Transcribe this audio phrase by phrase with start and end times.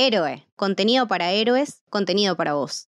[0.00, 2.86] Héroe, contenido para héroes, contenido para vos.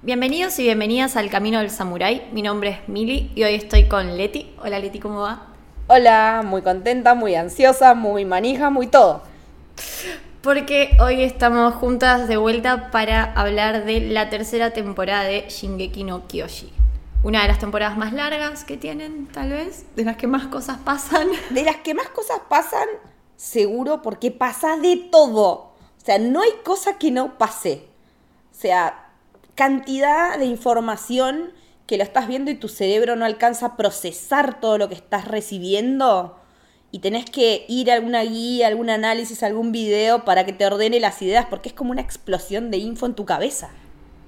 [0.00, 2.30] Bienvenidos y bienvenidas al Camino del Samurái.
[2.32, 4.54] Mi nombre es Mili y hoy estoy con Leti.
[4.62, 5.49] Hola Leti, ¿cómo va?
[5.92, 9.22] Hola, muy contenta, muy ansiosa, muy manija, muy todo.
[10.40, 16.28] Porque hoy estamos juntas de vuelta para hablar de la tercera temporada de Shingeki no
[16.28, 16.72] Kyoshi.
[17.24, 20.78] Una de las temporadas más largas que tienen, tal vez, de las que más cosas
[20.78, 21.26] pasan.
[21.50, 22.86] De las que más cosas pasan,
[23.34, 25.50] seguro, porque pasa de todo.
[25.50, 27.88] O sea, no hay cosa que no pase.
[28.52, 29.08] O sea,
[29.56, 31.50] cantidad de información
[31.90, 35.26] que lo estás viendo y tu cerebro no alcanza a procesar todo lo que estás
[35.26, 36.38] recibiendo
[36.92, 41.00] y tenés que ir a alguna guía, algún análisis, algún video para que te ordene
[41.00, 43.70] las ideas, porque es como una explosión de info en tu cabeza.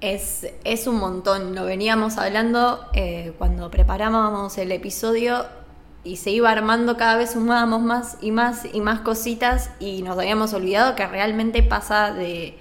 [0.01, 5.45] Es, es un montón, lo veníamos hablando eh, cuando preparábamos el episodio
[6.03, 10.17] y se iba armando cada vez sumábamos más y más y más cositas y nos
[10.17, 12.57] habíamos olvidado que realmente pasa de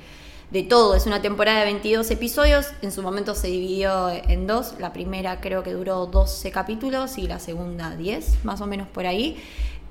[0.53, 0.95] de todo.
[0.95, 5.41] Es una temporada de 22 episodios, en su momento se dividió en dos, la primera
[5.41, 9.43] creo que duró 12 capítulos y la segunda 10, más o menos por ahí.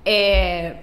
[0.06, 0.80] Eh,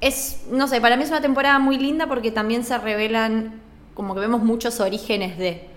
[0.00, 3.60] es, no sé, para mí es una temporada muy linda porque también se revelan,
[3.94, 5.68] como que vemos muchos orígenes de,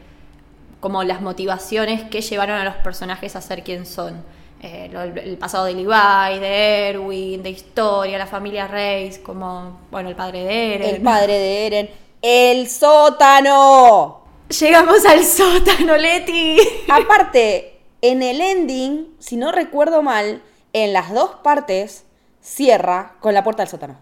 [0.79, 4.23] como las motivaciones que llevaron a los personajes a ser quien son.
[4.63, 4.89] Eh,
[5.25, 10.43] el pasado de Levi, de Erwin, de Historia, la familia Reis, como, bueno, el padre
[10.43, 10.95] de Eren.
[10.95, 14.23] El padre de Eren el sótano.
[14.59, 16.57] Llegamos al sótano, Leti.
[16.89, 22.05] Aparte, en el ending, si no recuerdo mal, en las dos partes
[22.41, 23.97] cierra con la puerta del sótano.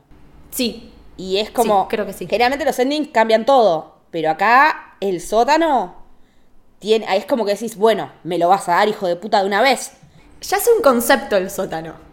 [0.51, 0.93] Sí.
[1.17, 1.87] Y es como.
[1.87, 2.27] creo que sí.
[2.27, 3.97] Generalmente los endings cambian todo.
[4.11, 5.95] Pero acá, el sótano.
[6.77, 9.41] Tiene, ahí es como que decís, bueno, me lo vas a dar, hijo de puta,
[9.41, 9.93] de una vez.
[10.41, 12.10] Ya es un concepto el sótano.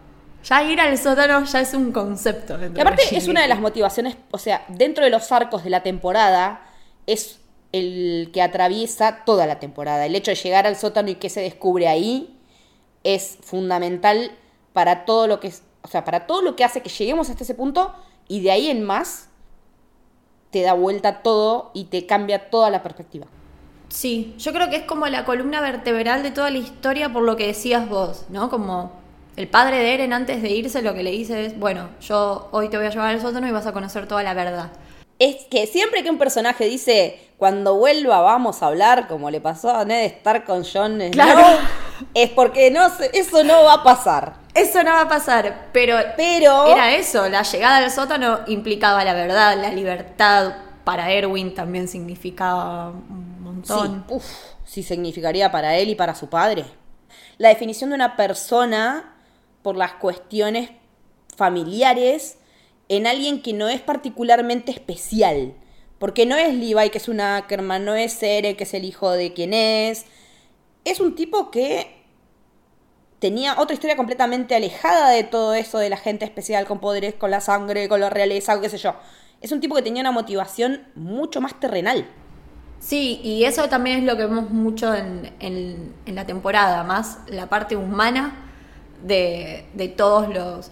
[0.49, 2.57] Ya ir al sótano ya es un concepto.
[2.59, 5.83] Y aparte es una de las motivaciones, o sea, dentro de los arcos de la
[5.83, 6.65] temporada,
[7.05, 7.39] es
[7.71, 10.05] el que atraviesa toda la temporada.
[10.05, 12.35] El hecho de llegar al sótano y que se descubre ahí
[13.03, 14.31] es fundamental
[14.73, 15.51] para todo lo que
[15.81, 17.93] o sea, para todo lo que hace que lleguemos hasta ese punto
[18.27, 19.29] y de ahí en más
[20.51, 23.27] te da vuelta todo y te cambia toda la perspectiva.
[23.87, 27.35] Sí, yo creo que es como la columna vertebral de toda la historia por lo
[27.37, 28.49] que decías vos, ¿no?
[28.49, 28.98] Como
[29.35, 32.69] el padre de Eren antes de irse lo que le dice es, bueno, yo hoy
[32.69, 34.71] te voy a llevar al sótano y vas a conocer toda la verdad.
[35.17, 39.75] Es que siempre que un personaje dice, cuando vuelva vamos a hablar, como le pasó
[39.75, 41.57] a Ned Stark con Jon claro.
[42.13, 44.35] es porque no eso no va a pasar.
[44.53, 49.13] Eso no va a pasar, pero, pero era eso, la llegada al sótano implicaba la
[49.13, 50.53] verdad, la libertad.
[50.83, 54.05] Para Erwin también significaba un montón.
[54.07, 54.25] Sí, uf,
[54.65, 56.65] sí significaría para él y para su padre.
[57.37, 59.18] La definición de una persona
[59.69, 60.71] por las cuestiones
[61.37, 62.39] familiares
[62.87, 65.53] en alguien que no es particularmente especial.
[65.99, 69.11] Porque no es Levi, que es un Ackerman, no es Ere, que es el hijo
[69.11, 70.07] de quien es.
[70.85, 72.01] Es un tipo que
[73.19, 77.29] tenía otra historia completamente alejada de todo eso de la gente especial con poderes, con
[77.29, 78.95] la sangre, con la realeza, qué sé yo.
[79.39, 82.07] Es un tipo que tenía una motivación mucho más terrenal.
[82.79, 87.49] Sí, y eso también es lo que vemos mucho en, en la temporada, más la
[87.49, 88.47] parte humana
[89.03, 90.27] de, todos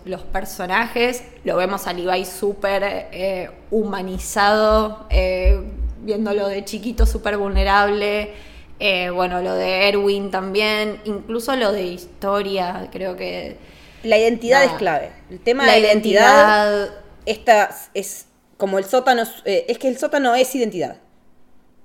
[0.05, 1.23] los, personajes.
[1.43, 5.61] Lo vemos a Levi súper eh, humanizado, eh,
[6.01, 8.33] viéndolo de chiquito súper vulnerable.
[8.79, 13.57] Eh, bueno, lo de Erwin también, incluso lo de historia, creo que...
[14.03, 15.11] La identidad es clave.
[15.29, 16.89] El tema de la identidad,
[17.25, 20.97] esta es como el sótano, es que el sótano es identidad.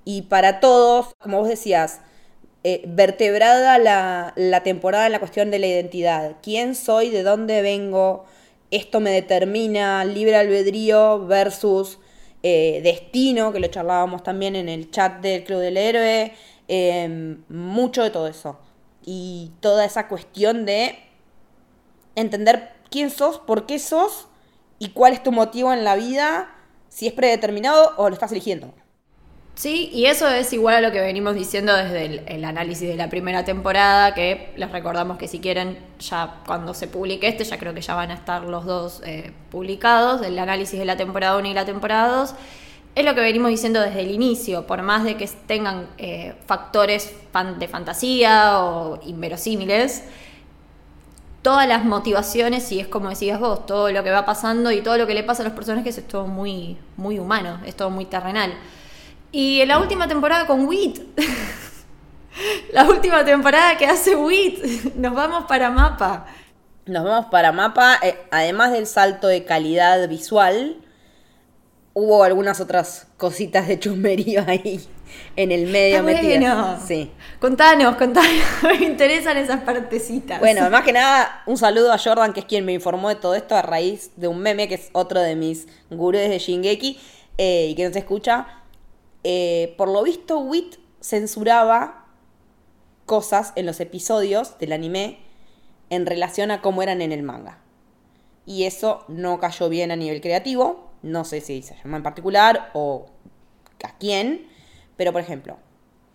[0.05, 2.01] Y para todos, como vos decías,
[2.65, 6.37] eh, vertebrada la, temporada en la cuestión de la identidad.
[6.41, 7.09] ¿Quién soy?
[7.09, 8.25] ¿De dónde vengo?
[8.71, 11.99] Esto me determina libre albedrío versus
[12.41, 16.33] eh, destino, que lo charlábamos también en el chat del Club del Héroe.
[16.69, 18.57] Em, mucho de todo eso.
[19.05, 20.97] Y toda esa cuestión de
[22.15, 24.27] entender quién sos, por qué sos
[24.79, 26.55] y cuál es tu motivo en la vida,
[26.87, 28.73] si es predeterminado o lo estás eligiendo.
[29.55, 33.09] Sí, y eso es igual a lo que venimos diciendo desde el, análisis de la
[33.09, 37.73] primera temporada, que les recordamos que si quieren, ya cuando se publique este, ya creo
[37.73, 41.47] que ya van a estar los dos eh, publicados, el análisis de la temporada 1
[41.49, 42.35] y la temporada 2.
[42.95, 47.13] Es lo que venimos diciendo desde el inicio, por más de que tengan eh, factores
[47.59, 50.03] de fantasía o inverosímiles,
[51.43, 54.97] todas las motivaciones y es como decías vos, todo lo que va pasando y todo
[54.97, 58.05] lo que le pasa a los personajes es todo muy, muy humano, es todo muy
[58.05, 58.53] terrenal.
[59.33, 60.99] Y en la última temporada con Wit,
[62.71, 64.63] la última temporada que hace Wit,
[64.95, 66.27] nos vamos para Mapa.
[66.85, 70.77] Nos vamos para Mapa, eh, además del salto de calidad visual,
[71.93, 74.85] hubo algunas otras cositas de chusmerío ahí
[75.35, 76.87] en el medio ah, metidas.
[76.87, 77.09] Sí.
[77.39, 78.29] Contanos, contanos,
[78.61, 80.39] me interesan esas partecitas.
[80.39, 83.33] Bueno, más que nada, un saludo a Jordan, que es quien me informó de todo
[83.33, 86.99] esto a raíz de un meme, que es otro de mis gurúes de Shingeki,
[87.39, 88.59] eh, y que no se escucha.
[89.23, 92.05] Eh, por lo visto, Wit censuraba
[93.05, 95.19] cosas en los episodios del anime
[95.89, 97.59] en relación a cómo eran en el manga.
[98.45, 102.71] Y eso no cayó bien a nivel creativo, no sé si se llama en particular
[102.73, 103.05] o
[103.83, 104.47] a quién,
[104.97, 105.57] pero por ejemplo,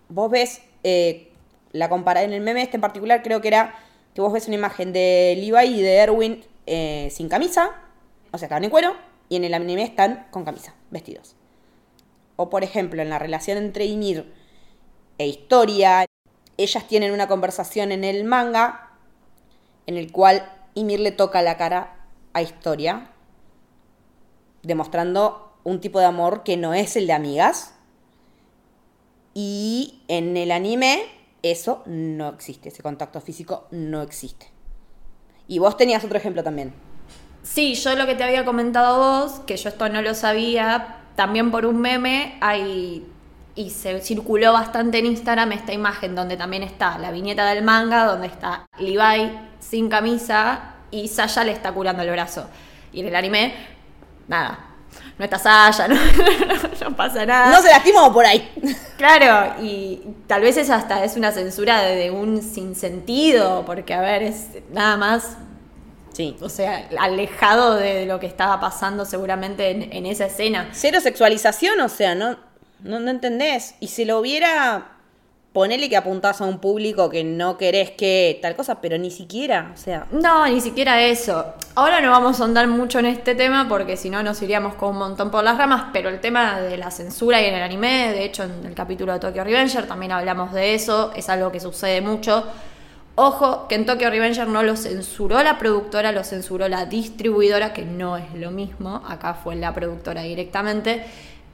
[0.09, 1.31] vos ves eh,
[1.71, 3.75] la en el meme este en particular creo que era
[4.13, 7.75] que vos ves una imagen de Levi y de Erwin eh, sin camisa,
[8.31, 8.95] o sea, estaban en cuero,
[9.29, 11.35] y en el anime están con camisa, vestidos.
[12.41, 14.33] O por ejemplo, en la relación entre Ymir
[15.17, 16.05] e Historia,
[16.55, 18.91] ellas tienen una conversación en el manga
[19.87, 21.97] en el cual Ymir le toca la cara
[22.31, 23.11] a Historia,
[24.63, 27.75] demostrando un tipo de amor que no es el de amigas.
[29.33, 31.01] Y en el anime
[31.41, 34.49] eso no existe, ese contacto físico no existe.
[35.49, 36.73] Y vos tenías otro ejemplo también.
[37.43, 41.51] Sí, yo lo que te había comentado vos, que yo esto no lo sabía, también
[41.51, 43.05] por un meme hay
[43.59, 48.05] y se circuló bastante en Instagram esta imagen donde también está la viñeta del manga,
[48.05, 52.47] donde está Levi sin camisa y Saya le está curando el brazo.
[52.93, 53.53] Y en el anime,
[54.29, 54.59] nada,
[55.17, 55.87] no está Saya,
[56.81, 57.51] no, pasa nada.
[57.51, 58.49] No se lastimó por ahí.
[58.99, 64.23] Claro, y tal vez esa hasta es una censura de, un sinsentido, porque a ver,
[64.23, 65.37] es nada más
[66.13, 66.35] Sí.
[66.41, 70.69] O sea, alejado de lo que estaba pasando seguramente en, esa escena.
[70.73, 72.37] Cero sexualización, o sea, no,
[72.83, 73.75] no, no entendés.
[73.79, 74.91] Y si lo hubiera,
[75.53, 79.71] ponele que apuntás a un público que no querés que tal cosa, pero ni siquiera,
[79.73, 80.07] o sea.
[80.11, 81.53] No, ni siquiera eso.
[81.75, 84.91] Ahora no vamos a andar mucho en este tema porque si no nos iríamos con
[84.91, 88.11] un montón por las ramas, pero el tema de la censura y en el anime,
[88.13, 91.59] de hecho en el capítulo de Tokyo Revenger también hablamos de eso, es algo que
[91.59, 92.45] sucede mucho.
[93.21, 97.83] Ojo, que en Tokyo Revenger no lo censuró la productora, lo censuró la distribuidora, que
[97.83, 101.03] no es lo mismo, acá fue la productora directamente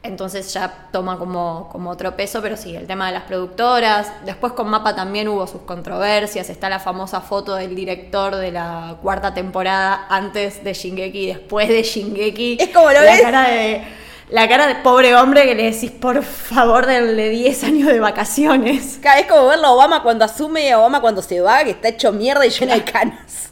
[0.06, 4.12] entonces ya toma como, como otro peso, pero sí, el tema de las productoras.
[4.24, 6.50] Después con Mapa también hubo sus controversias.
[6.50, 11.68] Está la famosa foto del director de la cuarta temporada antes de Shingeki y después
[11.70, 12.58] de Shingeki.
[12.60, 13.84] Es como lo la Cara de,
[14.30, 19.00] la cara de pobre hombre que le decís, por favor, denle 10 años de vacaciones.
[19.04, 21.90] Es como verlo a Obama cuando asume y a Obama cuando se va, que está
[21.90, 23.52] hecho mierda y lleno de canas.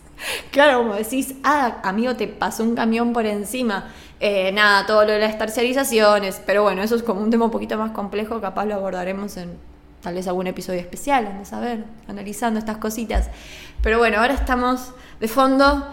[0.51, 3.91] Claro, como decís, ah, amigo, te pasó un camión por encima.
[4.19, 7.51] Eh, nada, todo lo de las terciarizaciones, pero bueno, eso es como un tema un
[7.51, 9.57] poquito más complejo, capaz lo abordaremos en
[10.01, 13.29] tal vez algún episodio especial, a saber, analizando estas cositas.
[13.81, 15.87] Pero bueno, ahora estamos de fondo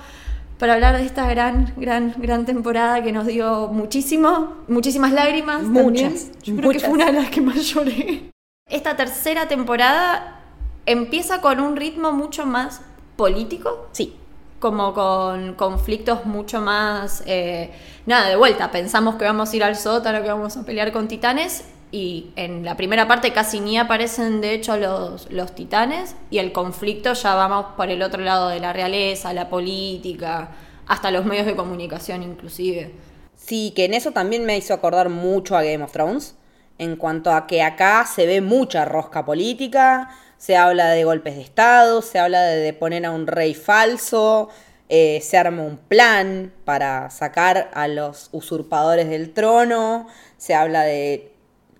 [0.61, 5.63] para hablar de esta gran, gran, gran temporada que nos dio muchísimo, muchísimas lágrimas.
[5.63, 6.31] Muchas.
[6.43, 8.31] Yo creo que fue una de las que más lloré.
[8.69, 10.43] Esta tercera temporada
[10.85, 12.83] empieza con un ritmo mucho más
[13.17, 13.89] político.
[13.93, 14.15] Sí
[14.59, 17.23] como con conflictos mucho más...
[17.25, 17.73] Eh,
[18.05, 21.09] nada, de vuelta, pensamos que vamos a ir al sótano, que vamos a pelear con
[21.09, 26.39] titanes y en la primera parte casi ni aparecen de hecho los, los titanes y
[26.39, 30.51] el conflicto ya vamos por el otro lado de la realeza, la política,
[30.87, 32.93] hasta los medios de comunicación inclusive.
[33.37, 36.35] Sí, que en eso también me hizo acordar mucho a Game of Thrones,
[36.79, 41.43] en cuanto a que acá se ve mucha rosca política, se habla de golpes de
[41.43, 44.49] Estado, se habla de, poner a un rey falso,
[44.89, 50.07] eh, se arma un plan para sacar a los usurpadores del trono,
[50.39, 51.30] se habla de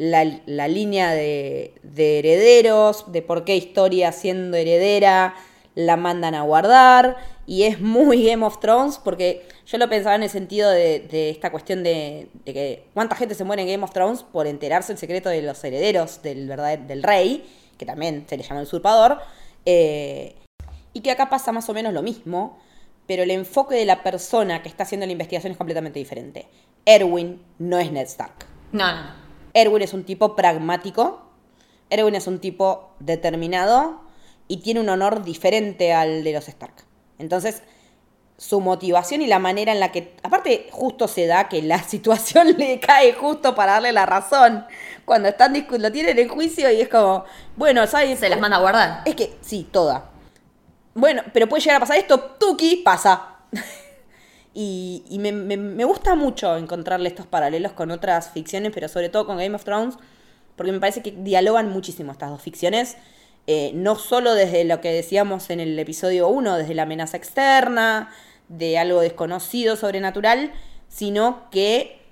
[0.01, 5.35] la, línea de, de, herederos, de por qué historia siendo heredera
[5.75, 10.23] la mandan a guardar, y es muy Game of Thrones porque yo lo pensaba en
[10.23, 14.23] el sentido de, esta cuestión de, que cuánta gente se muere en Game of Thrones
[14.23, 17.45] por enterarse el secreto de los herederos del, del rey,
[17.77, 19.19] que también se le llama usurpador,
[19.67, 20.35] eh,
[20.95, 22.59] y que acá pasa más o menos lo mismo,
[23.07, 26.49] pero el enfoque de la persona que está haciendo la investigación es completamente diferente.
[26.87, 28.47] Erwin no es Ned Stark.
[28.73, 29.20] No, no.
[29.55, 31.23] Erwin es un tipo pragmático,
[31.91, 34.03] Erwin es un tipo determinado
[34.49, 36.75] y tiene un honor diferente al de los Stark.
[37.19, 37.63] Entonces,
[38.41, 42.57] su motivación y la manera en la que, aparte, justo se da que la situación
[42.57, 44.65] le cae justo para darle la razón
[45.05, 47.25] cuando están lo tienen en juicio y es como,
[47.57, 48.19] bueno, ¿sabes?
[48.19, 49.03] Se las manda a guardar.
[49.05, 50.11] Es que, sí, toda.
[50.95, 53.37] bueno, pero puede llegar a pasar esto, Tuki, pasa.
[54.63, 59.55] Y, me, gusta mucho encontrarle estos paralelos con otras ficciones, pero sobre todo con Game
[59.55, 59.97] of Thrones,
[60.57, 62.97] porque me parece que dialogan muchísimo estas dos ficciones.
[63.47, 68.11] Eh, no solo desde lo que decíamos en el episodio 1, desde la amenaza externa,
[68.49, 70.53] de algo desconocido, sobrenatural,
[70.89, 72.03] sino que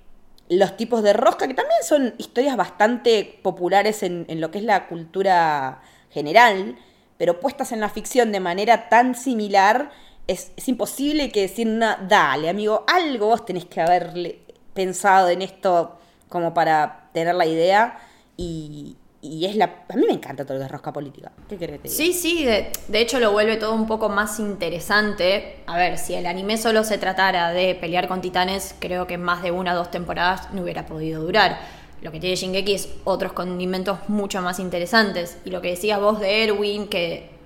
[0.49, 4.63] los tipos de rosca, que también son historias bastante populares en, en lo que es
[4.63, 6.77] la cultura general,
[7.17, 9.91] pero puestas en la ficción de manera tan similar,
[10.29, 14.39] es, imposible que decir una, dale, amigo, algo vos tenés que haberle
[14.73, 15.97] pensado en esto
[16.29, 17.99] como para tener la idea.
[18.37, 19.83] Y, es la.
[19.89, 21.31] A mí me encanta todo lo de rosca política.
[21.49, 21.89] ¿Qué querés que?
[21.89, 25.57] Sí, sí, de, de, hecho lo vuelve todo un poco más interesante.
[25.65, 29.43] A ver, si el anime solo se tratara de pelear con titanes, creo que más
[29.43, 31.59] de una o dos temporadas no hubiera podido durar.
[32.01, 35.37] Lo que tiene Shingeki es otros condimentos mucho más interesantes.
[35.43, 37.38] Y lo que decías vos de Erwin, que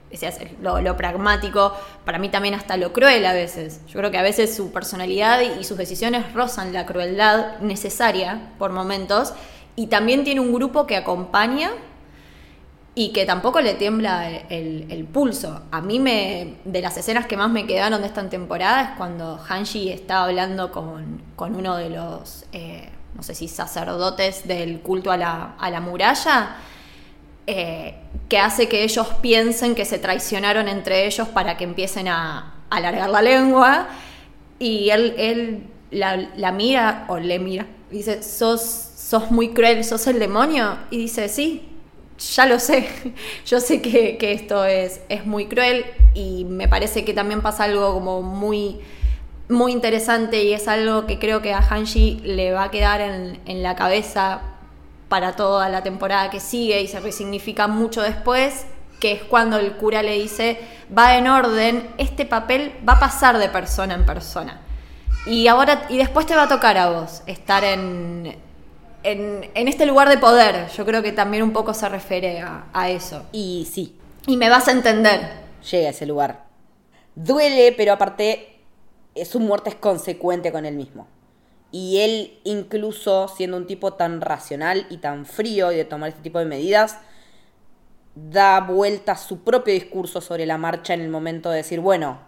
[0.61, 1.73] lo, pragmático,
[2.05, 3.81] para mí también hasta lo cruel a veces.
[3.87, 8.71] Yo creo que a veces su personalidad y sus decisiones rozan la crueldad necesaria por
[8.71, 9.33] momentos.
[9.75, 11.71] Y también tiene un grupo que acompaña
[12.95, 15.63] y que tampoco le tiembla el, pulso.
[15.71, 19.37] A mí me, de las escenas que más me quedaron de esta temporada es cuando
[19.37, 22.45] Hanji está hablando con, con uno de los...
[22.51, 26.55] Eh, no sé si sacerdotes del culto a la, a la muralla,
[27.47, 27.95] eh,
[28.29, 33.09] que hace que ellos piensen que se traicionaron entre ellos para que empiecen a, alargar
[33.09, 33.87] la lengua.
[34.59, 40.19] Y él, él la, mira, o le mira, dice, sos, sos muy cruel, sos el
[40.19, 40.77] demonio.
[40.89, 41.69] Y dice, sí,
[42.35, 42.87] ya lo sé,
[43.45, 47.65] yo sé que, que, esto es, es muy cruel y me parece que también pasa
[47.65, 48.79] algo como muy
[49.49, 53.63] muy interesante y es algo que creo que a Hanji le va a quedar en,
[53.63, 54.41] la cabeza
[55.13, 58.65] para toda la temporada que sigue y se resignifica mucho después,
[58.99, 60.57] que es cuando el cura le dice,
[60.97, 64.61] va en orden, este papel va a pasar de persona en persona.
[65.27, 68.35] Y ahora, y después te va a tocar a vos estar en,
[69.03, 70.67] en, este lugar de poder.
[70.75, 73.21] Yo creo que también un poco se refiere a, a eso.
[73.31, 73.95] Y sí.
[74.25, 75.29] Y me vas a entender.
[75.69, 76.45] Llega a ese lugar.
[77.13, 78.63] Duele, pero aparte
[79.29, 81.05] su muerte es consecuente con él mismo.
[81.73, 86.21] Y él, incluso siendo un tipo tan racional y tan frío y de tomar este
[86.21, 86.99] tipo de medidas,
[88.13, 92.19] da vuelta su propio discurso sobre la marcha en el momento de decir, bueno,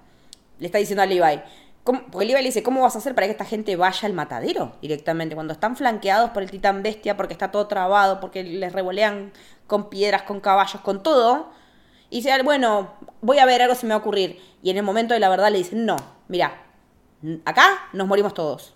[0.57, 1.41] le está diciendo a Levi,
[1.83, 4.77] porque Levi le dice, ¿cómo vas a hacer para que esta gente vaya al matadero
[4.81, 5.35] directamente?
[5.35, 9.31] Cuando están flanqueados por el titán bestia, porque está todo trabado, porque les revolean
[9.67, 11.51] con piedras, con caballos, con todo.
[12.09, 14.41] Y dice, bueno, voy a ver algo si me va a ocurrir.
[14.63, 15.97] Y en el momento de la verdad le dicen, no,
[16.27, 16.63] mira,
[17.45, 18.74] acá nos morimos todos.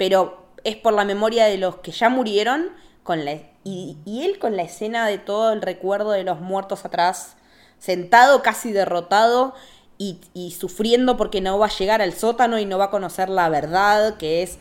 [0.00, 2.70] Pero es por la memoria de los que ya murieron
[3.02, 3.32] con la,
[3.64, 7.36] y, él con la escena de todo el recuerdo de los muertos atrás,
[7.78, 9.52] sentado casi derrotado
[9.98, 10.16] y,
[10.58, 14.16] sufriendo porque no va a llegar al sótano y no va a conocer la verdad
[14.16, 14.56] que es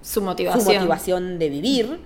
[0.00, 2.00] su motivación, su motivación de vivir.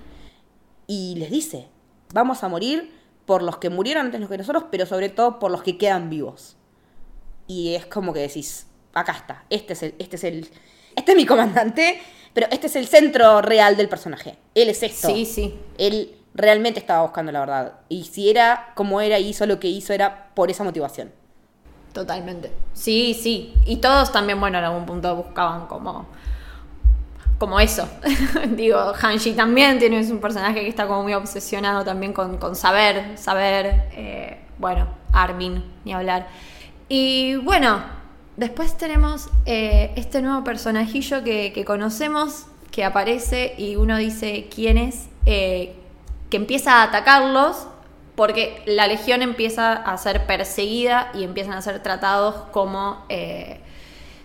[0.87, 1.67] Y les dice,
[2.11, 2.91] vamos a morir
[3.27, 6.57] por los que murieron antes que nosotros, pero sobre todo por los que quedan vivos.
[7.45, 8.65] Y es como que decís,
[8.95, 10.49] acá está, este es el, este es el,
[10.95, 12.01] este es mi comandante,
[12.33, 14.37] pero este es el centro real del personaje.
[14.55, 15.07] Él es esto.
[15.07, 15.59] Sí, sí.
[15.77, 17.73] Él realmente estaba buscando la verdad.
[17.89, 21.11] Y si era como era y hizo lo que hizo, era por esa motivación.
[21.93, 22.51] Totalmente.
[22.73, 23.53] Sí, sí.
[23.65, 26.07] Y todos también, bueno, en algún punto buscaban como.
[27.39, 27.87] Como eso.
[28.49, 33.89] Digo, Hanji también tiene un personaje que está como muy obsesionado también con, saber, saber.
[33.93, 36.27] Eh, bueno, Armin, ni hablar.
[36.89, 37.81] Y bueno,
[38.39, 45.09] Después tenemos eh, este nuevo personajillo que, conocemos, que aparece y uno dice quién es,
[45.25, 45.75] eh,
[46.29, 47.67] que empieza a atacarlos
[48.15, 53.59] porque la legión empieza a ser perseguida y empiezan a ser tratados como eh,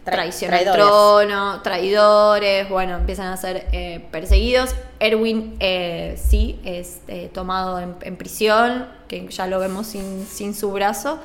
[0.05, 3.67] traición al trono, traidores, bueno, empiezan a ser
[4.13, 4.77] perseguidos.
[5.01, 7.01] Erwin sí es
[7.33, 11.19] tomado en, prisión, que ya lo vemos sin, sin su brazo.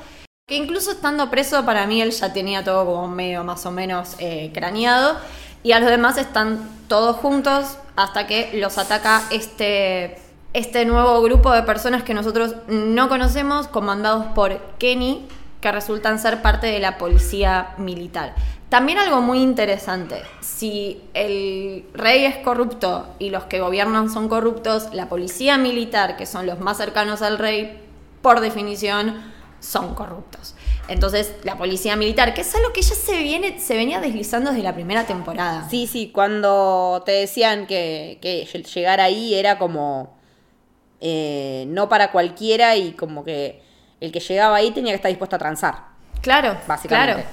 [0.49, 4.15] Que incluso estando preso, para mí él ya tenía todo como medio más o menos
[4.17, 5.15] eh, craneado.
[5.61, 10.17] Y a los demás están todos juntos hasta que los ataca este,
[10.53, 15.27] este nuevo grupo de personas que nosotros no conocemos, comandados por Kenny,
[15.61, 18.33] que resultan ser parte de la policía militar.
[18.69, 24.93] También algo muy interesante, si el rey es corrupto y los que gobiernan son corruptos,
[24.93, 27.79] la policía militar, que son los más cercanos al rey,
[28.23, 29.15] por definición,
[29.59, 30.55] son corruptos.
[30.87, 34.63] Entonces, la policía militar, que es algo que ya se, viene, se venía deslizando desde
[34.63, 35.67] la primera temporada.
[35.69, 38.17] Sí, sí, cuando te decían que,
[38.73, 40.17] llegar ahí era como
[40.99, 43.61] eh, no para cualquiera y como que
[44.01, 45.75] el que llegaba ahí tenía que estar dispuesto a transar.
[46.21, 47.13] Claro, básicamente.
[47.13, 47.29] Claro.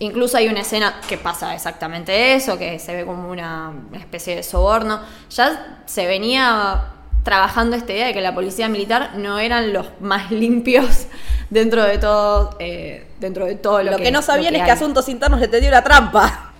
[0.00, 4.42] Incluso hay una escena que pasa exactamente eso, que se ve como una especie de
[4.42, 5.00] soborno.
[5.30, 6.93] Ya se venía
[7.24, 11.08] trabajando esta idea de que la policía militar no eran los más limpios
[11.50, 15.08] dentro de todo, eh, dentro de todo lo, lo que, no sabían es que Asuntos
[15.08, 16.52] Internos le tendió la trampa.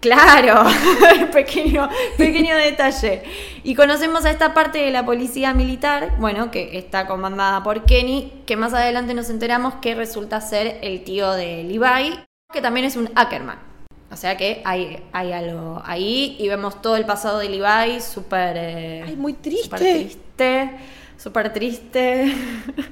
[0.00, 0.64] Claro,
[1.32, 3.22] pequeño, pequeño detalle.
[3.64, 8.42] Y conocemos a esta parte de la policía militar, bueno, que está comandada por Kenny,
[8.46, 12.20] que más adelante nos enteramos que resulta ser el tío de Levi,
[12.52, 13.65] que también es un Ackerman.
[14.10, 18.56] O sea que hay, hay algo ahí y vemos todo el pasado de Levi súper...
[18.56, 19.64] Eh, muy triste.
[19.64, 20.70] Súper triste.
[21.18, 22.34] Súper triste.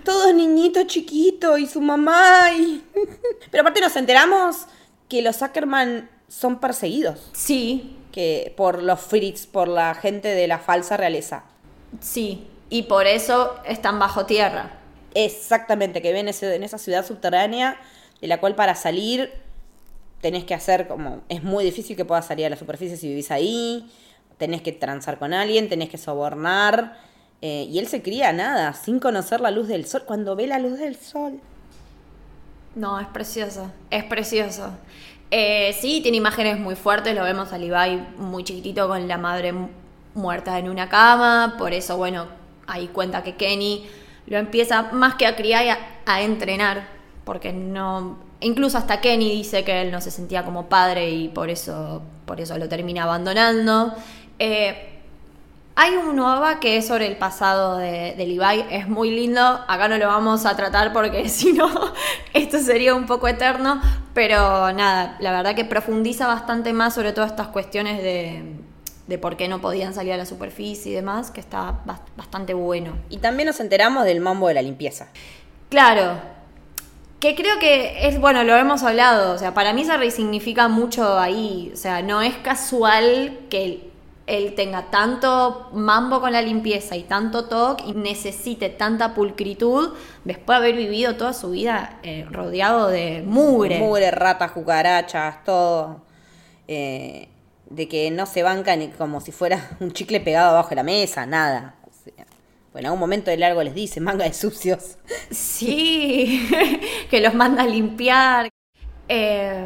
[0.02, 2.82] Todo niñito chiquito y su mamá y...
[3.50, 4.66] Pero aparte nos enteramos
[5.08, 7.30] que los Ackerman son perseguidos.
[7.32, 7.98] Sí.
[8.12, 11.44] Que por los Fritz, por la gente de la falsa realeza.
[12.00, 14.78] Sí, y por eso están bajo tierra.
[15.14, 17.78] Exactamente, que ven en esa ciudad subterránea,
[18.20, 19.32] de la cual para salir
[20.24, 21.20] tenés que hacer como.
[21.28, 23.86] Es muy difícil que puedas salir a la superficie si vivís ahí.
[24.38, 26.96] Tenés que transar con alguien, tenés que sobornar.
[27.42, 30.04] Eh, y él se cría nada, sin conocer la luz del sol.
[30.06, 31.40] Cuando ve la luz del sol.
[32.74, 33.70] No, es precioso.
[33.90, 34.70] Es precioso.
[35.30, 39.52] Eh, sí, tiene imágenes muy fuertes, lo vemos a Levi muy chiquitito con la madre
[40.14, 42.28] muerta en una cama, por eso, bueno,
[42.66, 43.84] ahí cuenta que Kenny
[44.26, 46.86] lo empieza más que a criar a, a entrenar,
[47.24, 51.50] porque no, incluso hasta Kenny dice que él no se sentía como padre y por
[51.50, 53.94] eso, por eso lo termina abandonando.
[54.38, 54.90] Eh,
[55.76, 59.88] hay un OVA que es sobre el pasado de, de, Levi, es muy lindo, acá
[59.88, 61.68] no lo vamos a tratar porque si no,
[62.32, 63.80] esto sería un poco eterno,
[64.14, 68.54] pero nada, la verdad que profundiza bastante más sobre todas estas cuestiones de,
[69.06, 71.80] de por qué no podían salir a la superficie y demás, que está
[72.16, 72.92] bastante bueno.
[73.10, 75.08] Y también nos enteramos del mambo de la limpieza.
[75.68, 76.20] Claro,
[77.24, 81.18] que creo que es, bueno, lo hemos hablado, o sea, para mí se resignifica mucho
[81.18, 83.90] ahí, o sea, no es casual que
[84.26, 90.60] él tenga tanto mambo con la limpieza y tanto toque y necesite tanta pulcritud después
[90.60, 93.78] de haber vivido toda su vida eh, rodeado de mugre.
[93.78, 96.02] Mugre, ratas, cucarachas, todo.
[96.68, 97.28] Eh,
[97.70, 101.24] de que no se bancan como si fuera un chicle pegado abajo de la mesa,
[101.24, 101.76] nada.
[102.74, 104.98] Pues en algún momento de largo les dice, manga de sucios.
[105.30, 106.44] Sí,
[107.08, 108.48] que los manda a limpiar.
[109.08, 109.64] Eh,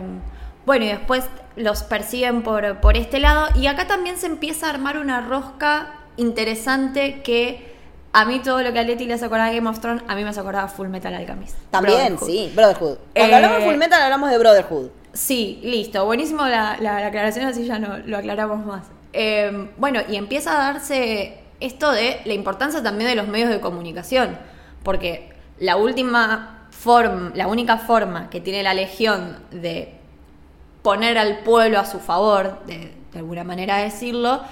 [0.67, 1.25] bueno, y después
[1.57, 3.49] los persiguen por, por este lado.
[3.59, 7.73] Y acá también se empieza a armar una rosca interesante que
[8.13, 10.15] a mí todo lo que a Leti le hace acordar a Game of Thrones, a
[10.15, 11.57] mí me hace acordar a Full Metal Alchemist.
[11.71, 12.99] También, sí, Brotherhood.
[13.17, 14.89] Cuando hablamos de Full eh, Metal hablamos de Brotherhood.
[15.15, 16.05] Sí, listo.
[16.05, 16.73] Buenísimo la,
[17.07, 18.85] aclaración, así ya no lo aclaramos más.
[19.15, 23.61] Eh, bueno, y empieza a darse esto de la importancia también de los medios de
[23.61, 24.39] comunicación.
[24.83, 29.95] Porque la última forma, la única forma que tiene la Legión de
[30.83, 34.43] poner al pueblo a su favor, de, alguna manera decirlo,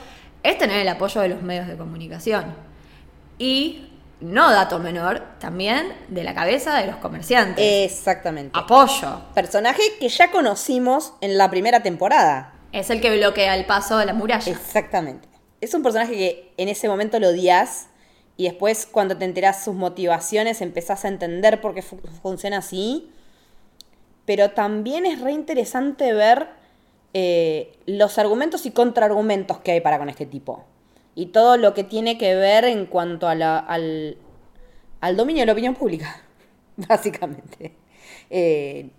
[0.42, 2.54] es tener el apoyo de los medios de comunicación.
[3.38, 7.90] Y, no dato menor, también de la cabeza de los comerciantes.
[7.90, 8.58] Exactamente.
[8.58, 9.20] Apoyo.
[9.34, 12.54] Personaje que ya conocimos en la primera temporada.
[12.72, 14.50] Es el que bloquea el paso de la muralla.
[14.50, 15.35] Exactamente.
[15.60, 17.88] Es un personaje que en ese momento lo odias
[18.36, 23.10] y después cuando te enteras sus motivaciones empezás a entender por qué funciona así
[24.26, 26.48] pero también es re interesante ver
[27.14, 30.64] eh, los argumentos y contraargumentos que hay para con este tipo.
[31.14, 34.18] Y todo lo que tiene que ver en cuanto a al,
[35.16, 36.22] dominio de la opinión pública,
[36.76, 37.72] básicamente.
[38.28, 38.90] Eh,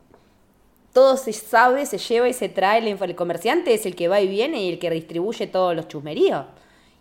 [0.97, 2.79] todo se sabe, se lleva y se trae.
[2.79, 6.45] El comerciante es el que va y viene y el que distribuye todos los chusmeríos.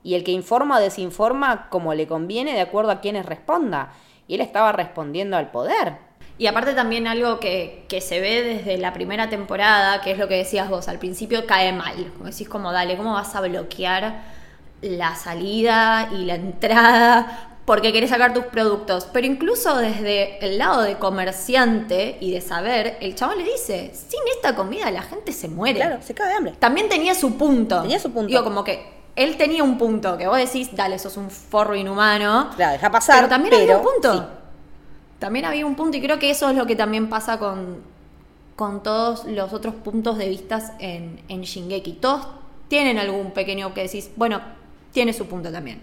[0.05, 3.95] Y el que informa o desinforma como le conviene de acuerdo a quienes responda.
[4.29, 5.95] Y él estaba respondiendo al poder.
[6.37, 10.37] Y aparte también algo que, se ve desde la primera temporada, que es lo que
[10.37, 12.13] decías vos, al principio cae mal.
[12.13, 14.25] Como decís como, dale, ¿cómo vas a bloquear
[14.83, 19.07] la salida y la entrada porque querés sacar tus productos?
[19.13, 24.21] Pero incluso desde el lado de comerciante y de saber, el chabón le dice, sin
[24.35, 25.81] esta comida la gente se muere.
[25.81, 26.55] Claro, se cae de hambre.
[26.59, 27.83] También tenía su punto.
[27.83, 28.29] Tenía su punto.
[28.29, 32.51] Digo, como que él tenía un punto, que vos decís, dale, sos un forro inhumano.
[32.57, 33.17] Claro, deja pasar.
[33.17, 34.31] Pero también había un punto
[35.19, 37.79] también había un punto, y creo que eso es lo que también pasa con,
[38.55, 41.95] con todos los otros puntos de vista en, en Shingeki.
[41.95, 42.27] Todos
[42.69, 44.41] tienen algún pequeño que decís, bueno,
[44.93, 45.83] tiene su punto también.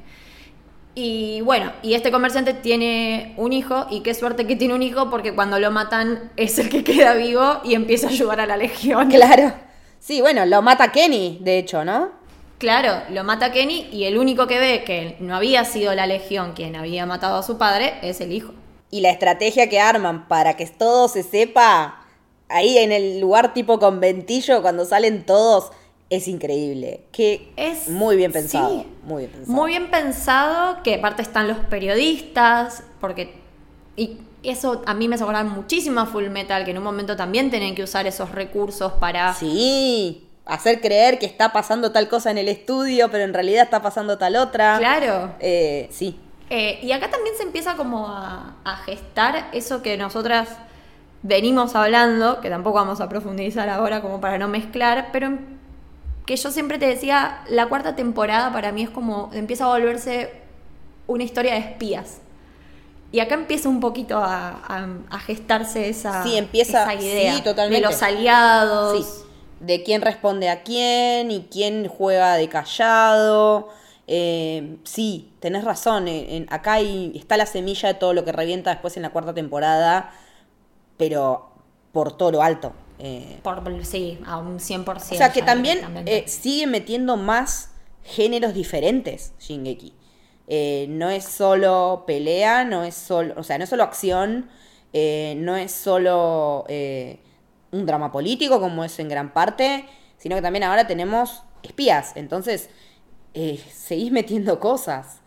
[0.95, 5.09] Y bueno, y este comerciante tiene un hijo, y qué suerte que tiene un hijo,
[5.09, 8.57] porque cuando lo matan es el que queda vivo y empieza a ayudar a la
[8.57, 9.09] legión.
[9.09, 9.53] Claro.
[9.99, 12.11] Sí, bueno, lo mata Kenny, de hecho, ¿no?
[12.59, 16.53] Claro, lo mata Kenny y el único que ve que no había sido la legión
[16.53, 18.53] quien había matado a su padre es el hijo
[18.93, 22.05] y la estrategia que arman para que todo se sepa
[22.47, 25.71] ahí en el lugar tipo conventillo, cuando salen todos,
[26.09, 27.01] es increíble.
[27.11, 28.85] Que es muy bien pensado.
[29.03, 29.53] muy bien pensado.
[29.55, 33.33] Muy bien pensado, que aparte están los periodistas, porque.
[33.95, 37.49] Y eso a mí me hace muchísimo a Full Metal, que en un momento también
[37.49, 39.33] tienen que usar esos recursos para.
[39.33, 40.27] Sí.
[40.45, 44.17] Hacer creer que está pasando tal cosa en el estudio, pero en realidad está pasando
[44.17, 44.77] tal otra.
[44.77, 45.35] Claro.
[45.39, 46.19] Eh, sí.
[46.49, 50.49] Eh, y acá también se empieza como a, a gestar eso que nosotras
[51.21, 55.37] venimos hablando, que tampoco vamos a profundizar ahora como para no mezclar, pero
[56.25, 60.31] que yo siempre te decía, la cuarta temporada para mí es como, empieza a volverse
[61.07, 62.19] una historia de espías.
[63.11, 67.85] Y acá empieza un poquito a, gestarse esa, sí, empieza, idea totalmente.
[67.85, 69.25] de los aliados.
[69.59, 73.69] de quién responde a quién y quién juega de callado.
[74.07, 76.07] Eh, sí, tenés razón.
[76.07, 80.11] En, acá está la semilla de todo lo que revienta después en la cuarta temporada
[80.97, 81.49] pero
[81.91, 82.73] por todo lo alto.
[82.99, 84.95] Eh, por, sí, a un 100%.
[84.95, 87.71] O sea, que también eh, sigue metiendo más
[88.03, 89.93] géneros diferentes, Shingeki.
[90.47, 94.49] Eh, no es solo pelea, no es solo, o sea, no es solo acción,
[94.93, 96.65] no es solo
[97.71, 99.85] un drama político como es en gran parte,
[100.17, 102.11] sino que también ahora tenemos espías.
[102.15, 102.69] Entonces,
[103.33, 105.22] seguís metiendo cosas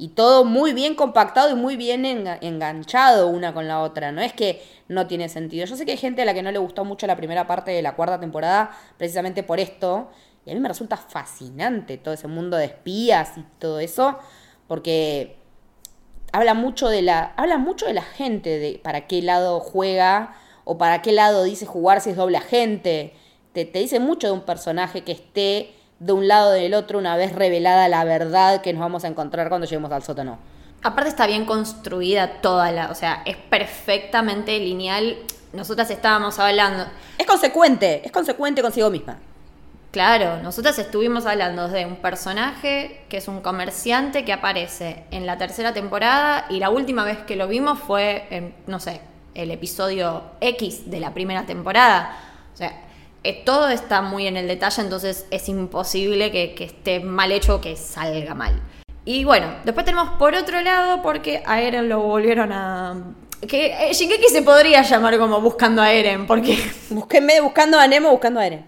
[0.00, 4.12] y todo muy bien compactado y muy bien enganchado una con la otra.
[4.12, 5.66] No es que no tiene sentido.
[5.66, 7.70] Yo sé que hay gente a la que no le gustó mucho la primera parte
[7.70, 10.08] de la cuarta temporada precisamente por esto.
[10.46, 14.18] Y a mí me resulta fascinante todo ese mundo de espías y todo eso.
[14.68, 15.36] Porque
[16.32, 20.34] habla mucho de la, habla mucho de la gente, de para qué lado juega
[20.64, 23.12] o para qué lado dice jugar si es doble agente.
[23.52, 27.14] Te, te dice mucho de un personaje que esté de un lado del otro una
[27.16, 30.38] vez revelada la verdad que nos vamos a encontrar cuando lleguemos al sótano.
[30.82, 35.18] Aparte está bien construida toda la, o sea, es perfectamente lineal.
[35.52, 36.86] Nosotras estábamos hablando.
[37.18, 39.18] Es consecuente, es consecuente consigo misma.
[39.90, 45.36] Claro, nosotras estuvimos hablando de un personaje que es un comerciante que aparece en la
[45.36, 49.02] tercera temporada y la última vez que lo vimos fue en, no sé,
[49.34, 52.16] el episodio X de la primera temporada.
[52.54, 52.72] O sea,
[53.22, 57.60] eh, todo está muy en el detalle, entonces es imposible que, esté mal hecho o
[57.60, 58.60] que salga mal.
[59.04, 62.96] Y bueno, después tenemos por otro lado, porque a Eren lo volvieron a.
[63.46, 66.58] Que eh, Shingeki se podría llamar como Buscando a Eren, porque.
[66.90, 68.64] Búsquenme buscando a Nemo, buscando a Eren.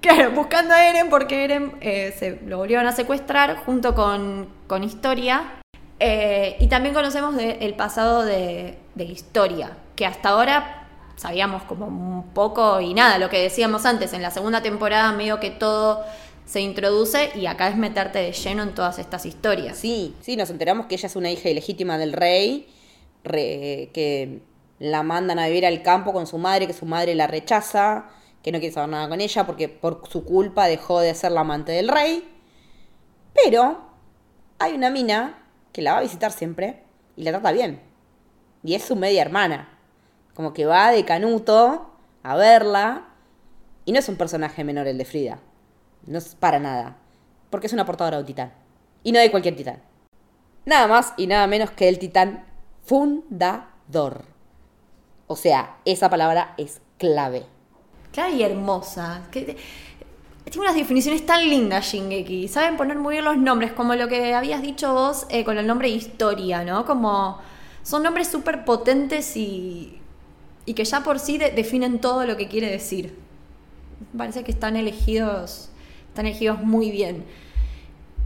[0.00, 4.82] Claro, buscando a Eren, porque Eren eh, se lo volvieron a secuestrar junto con, con
[4.82, 5.60] Historia.
[6.00, 10.79] y también conocemos el pasado de, de Historia, que hasta ahora
[11.20, 15.38] sabíamos como un poco y nada, lo que decíamos antes, en la segunda temporada medio
[15.38, 16.02] que todo
[16.46, 19.76] se introduce y acá es meterte de lleno en todas estas historias.
[19.76, 22.68] Sí, sí, nos enteramos que ella es una hija ilegítima del rey,
[23.22, 24.40] que
[24.78, 28.08] la mandan a vivir al campo con su madre, que su madre la rechaza,
[28.42, 31.42] que no quiere saber nada con ella porque por su culpa dejó de ser la
[31.42, 32.26] amante del rey.
[33.34, 33.78] Pero
[34.58, 36.82] hay una mina que la va a visitar siempre
[37.14, 37.82] y la trata bien.
[38.64, 39.69] Y es su media hermana.
[40.40, 41.90] Como que va de canuto
[42.22, 43.08] a verla.
[43.84, 45.38] Y no es un personaje menor el de Frida.
[46.06, 46.96] No es para nada.
[47.50, 48.54] Porque es una portadora de un titán.
[49.02, 49.82] Y no de cualquier titán.
[50.64, 52.46] Nada más y nada menos que el titán
[52.86, 54.24] fundador.
[55.26, 57.44] O sea, esa palabra es clave.
[58.10, 59.20] Clave y hermosa.
[59.30, 59.58] tiene
[60.56, 62.48] unas definiciones tan lindas, Shingeki.
[62.48, 65.66] Saben poner muy bien los nombres, como lo que habías dicho vos eh, con el
[65.66, 66.86] nombre Historia, ¿no?
[66.86, 67.40] Como
[67.82, 69.99] son nombres súper potentes y
[70.70, 73.18] y que ya por sí definen todo lo que quiere decir.
[74.16, 75.68] Parece que están elegidos,
[76.06, 77.24] están elegidos muy bien.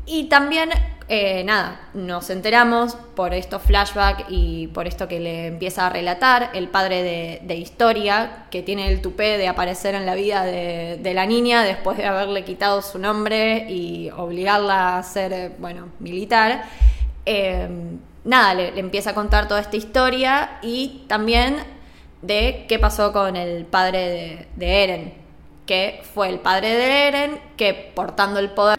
[0.04, 0.68] Y también,
[1.08, 6.50] eh, nada, nos enteramos por estos flashbacks y por esto que le empieza a relatar
[6.52, 11.24] el padre de, historia, que tiene el tupé de aparecer en la vida de, la
[11.24, 16.64] niña después de haberle quitado su nombre y obligarla a ser, bueno, militar.
[17.24, 17.66] Eh,
[18.22, 21.72] nada, le, le, empieza a contar toda esta historia y también
[22.26, 25.14] de qué pasó con el padre de, Eren,
[25.66, 28.78] que fue el padre de Eren que portando el poder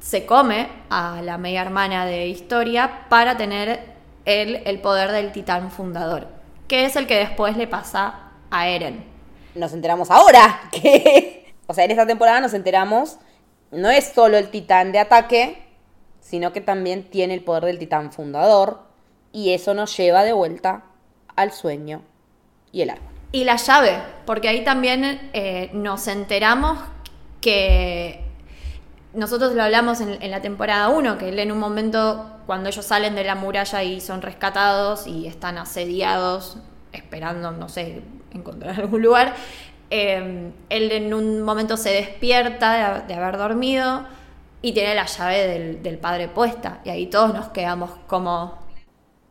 [0.00, 3.80] se come a la media hermana de historia para tener
[4.24, 6.28] el poder del titán fundador,
[6.68, 9.04] que es el que después le pasa a Eren.
[9.54, 13.18] Nos enteramos ahora que, o sea, en esta temporada nos enteramos,
[13.72, 15.62] no es solo el titán de ataque,
[16.20, 18.82] sino que también tiene el poder del titán fundador,
[19.32, 20.84] y eso nos lleva de vuelta
[21.36, 22.02] al sueño
[22.72, 22.92] y el.
[23.30, 26.78] Y la llave, porque ahí también eh, nos enteramos
[27.42, 28.24] que
[29.12, 33.14] nosotros lo hablamos en, la temporada 1, que él en un momento, cuando ellos salen
[33.14, 36.56] de la muralla y son rescatados y están asediados
[36.92, 38.02] esperando, no sé,
[38.32, 39.34] encontrar algún lugar.
[39.90, 44.06] Em, él en un momento se despierta de, haber dormido
[44.62, 46.80] y tiene la llave del padre puesta.
[46.84, 48.67] Y ahí todos nos quedamos como...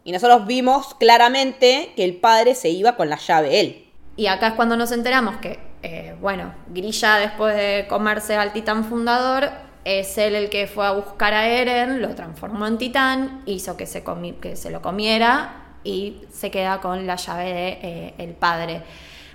[0.08, 3.88] Y nosotros vimos claramente que el padre se iba con la llave él.
[4.16, 8.86] Y acá es cuando nos enteramos que, eh, bueno, Grilla después de comerse al titán
[8.86, 9.52] fundador,
[9.84, 13.86] es él el que fue a buscar a Eren, lo transformó en titán, hizo que
[13.86, 14.06] se,
[14.40, 18.84] que se lo comiera y se queda con la llave de eh, el padre.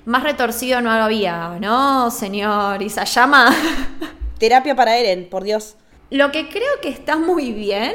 [0.06, 3.54] Más retorcido no lo había, ¿no, señor Isayama?
[4.38, 5.76] Terapia para Eren, por Dios.
[6.08, 7.94] Lo que creo que está muy bien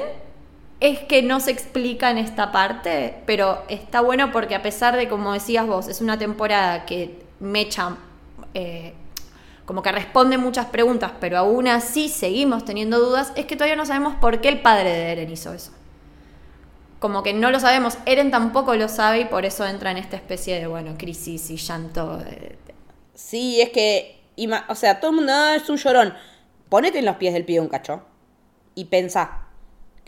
[0.79, 5.07] es que no se explica en esta parte, pero está bueno porque a pesar de,
[5.07, 7.97] como decías vos, es una temporada que me echa,
[8.53, 8.93] eh,
[9.65, 13.85] como que responde muchas preguntas, pero aún así seguimos teniendo dudas, es que todavía no
[13.85, 15.71] sabemos por qué el padre de Eren hizo eso
[16.99, 20.15] como que no lo sabemos, Eren tampoco lo sabe y por eso entra en esta
[20.15, 22.23] especie de, bueno, crisis y llanto.
[23.13, 24.23] Sí, es que,
[24.67, 26.13] o sea, todo el mundo ah, es un llorón.
[26.69, 28.01] Ponete en los pies del pie un cacho
[28.75, 29.46] y pensá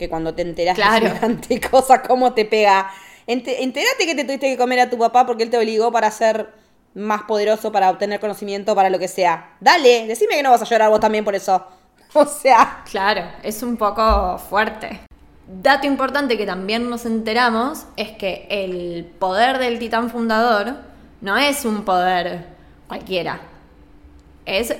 [0.00, 1.12] que cuando te enteras claro.
[1.46, 2.90] de cosas, cómo te pega.
[3.26, 6.48] Entérate que te tuviste que comer a tu papá porque él te obligó para ser
[6.94, 9.56] más poderoso, para obtener conocimiento, para lo que sea.
[9.60, 11.64] Dale, decime que no vas a llorar vos también por eso.
[12.12, 12.82] O sea.
[12.90, 15.00] Claro, es un poco fuerte.
[15.46, 20.74] Dato importante que también nos enteramos es que el poder del titán fundador
[21.20, 22.46] no es un poder
[22.88, 23.40] cualquiera.
[24.44, 24.74] Es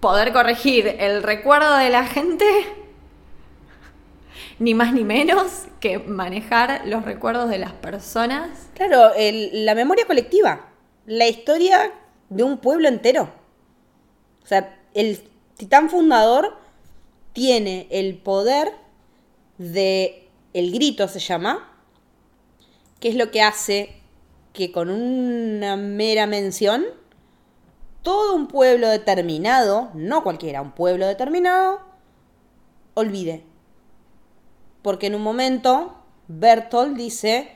[0.00, 2.46] poder corregir el recuerdo de la gente,
[4.58, 8.68] ni más ni menos que manejar los recuerdos de las personas.
[8.74, 10.68] Claro, la memoria colectiva,
[11.06, 11.92] la historia
[12.28, 13.30] de un pueblo entero.
[14.42, 15.20] O sea, el
[15.56, 16.56] titán fundador
[17.32, 18.72] tiene el poder
[19.58, 21.72] de El Grito se llama,
[23.00, 23.94] que es lo que hace
[24.52, 26.84] que con una mera mención
[28.02, 31.80] todo un pueblo determinado, no cualquiera, un pueblo determinado,
[32.94, 33.44] olvide.
[34.82, 35.94] Porque en un momento
[36.28, 37.52] Bertolt dice,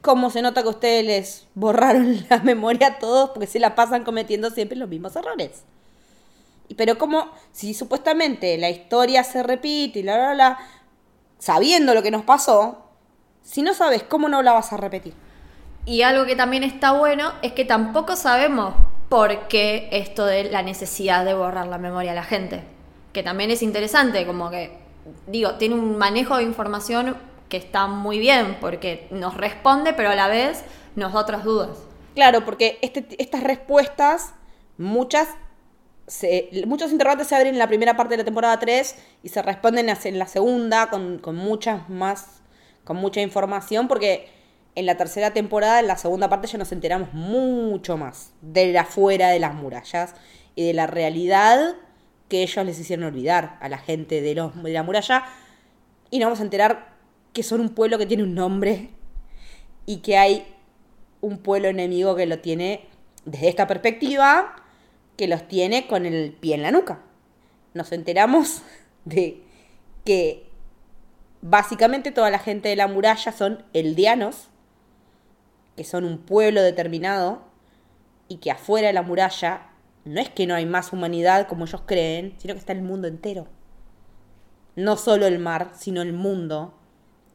[0.00, 4.04] ¿cómo se nota que ustedes les borraron la memoria a todos porque se la pasan
[4.04, 5.64] cometiendo siempre los mismos errores?
[6.76, 10.58] Pero como si supuestamente la historia se repite y la, la, la,
[11.38, 12.88] sabiendo lo que nos pasó,
[13.42, 15.14] si no sabes cómo no la vas a repetir.
[15.84, 18.74] Y algo que también está bueno es que tampoco sabemos
[19.08, 22.62] por qué esto de la necesidad de borrar la memoria a la gente.
[23.12, 24.78] Que también es interesante, como que,
[25.26, 27.16] digo, tiene un manejo de información
[27.48, 30.64] que está muy bien, porque nos responde, pero a la vez
[30.96, 31.78] nos da otras dudas.
[32.14, 34.34] Claro, porque este, estas respuestas,
[34.78, 35.28] muchas
[36.66, 39.88] muchos interrogantes se abren en la primera parte de la temporada 3 y se responden
[39.88, 42.42] en la segunda con, muchas más,
[42.84, 44.28] con mucha información, porque
[44.74, 48.84] en la tercera temporada, en la segunda parte, ya nos enteramos mucho más de la
[48.84, 50.14] fuera de las murallas
[50.54, 51.76] y de la realidad
[52.32, 55.26] que ellos les hicieron olvidar a la gente de, los, de la muralla.
[56.08, 56.94] Y nos vamos a enterar
[57.34, 58.88] que son un pueblo que tiene un nombre
[59.84, 60.46] y que hay
[61.20, 62.86] un pueblo enemigo que lo tiene
[63.26, 64.56] desde esta perspectiva
[65.18, 67.02] que los tiene con el pie en la nuca.
[67.74, 68.62] Nos enteramos
[69.04, 69.42] de
[70.06, 70.46] que
[71.42, 74.48] básicamente toda la gente de la muralla son eldianos,
[75.76, 77.42] que son un pueblo determinado,
[78.28, 79.66] y que afuera de la muralla
[80.04, 83.08] no es que no hay más humanidad como ellos creen, sino que está el mundo
[83.08, 83.46] entero.
[84.74, 86.74] No solo el mar, sino el mundo,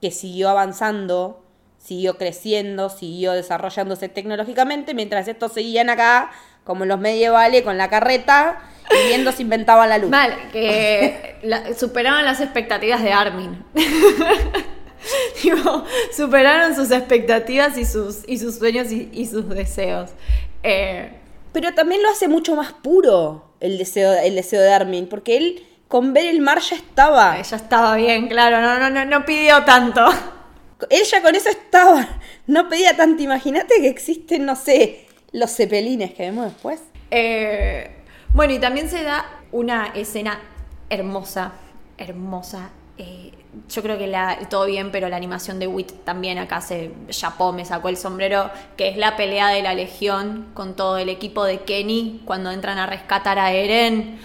[0.02, 1.44] que siguió avanzando,
[1.78, 6.32] siguió creciendo, siguió desarrollándose tecnológicamente, mientras estos seguían acá
[6.64, 8.60] como los medievales, con la carreta
[8.92, 10.12] y viendo si inventaban la luz.
[10.52, 11.38] Que
[11.78, 13.64] superaron las expectativas de Armin.
[16.16, 20.12] superaron sus expectativas y sus, y sus sueños y, sus deseos.
[20.64, 21.17] Eh,
[21.60, 25.66] Pero también lo hace mucho más puro el deseo, el deseo de Armin, porque él
[25.88, 27.42] con ver el mar ya estaba.
[27.42, 30.06] Ya estaba bien, claro, no, no, no, no pidió tanto.
[30.92, 33.24] Él ya con eso estaba, no pedía tanto.
[33.24, 36.80] Imagínate que existen, no sé, los cepelines que vemos después.
[37.10, 37.90] Eh,
[38.36, 40.40] bueno, y también se da una escena
[40.92, 41.54] hermosa,
[41.98, 42.70] hermosa.
[43.00, 43.32] Eh,
[43.70, 47.54] yo creo que la, todo bien, pero la animación de Wit también acá se chapó,
[47.54, 51.44] me sacó el sombrero, que es la pelea de la Legión con todo el equipo
[51.44, 54.20] de Kenny cuando entran a rescatar a Eren.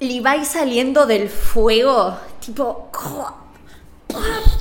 [0.00, 2.90] Levi saliendo del fuego, tipo...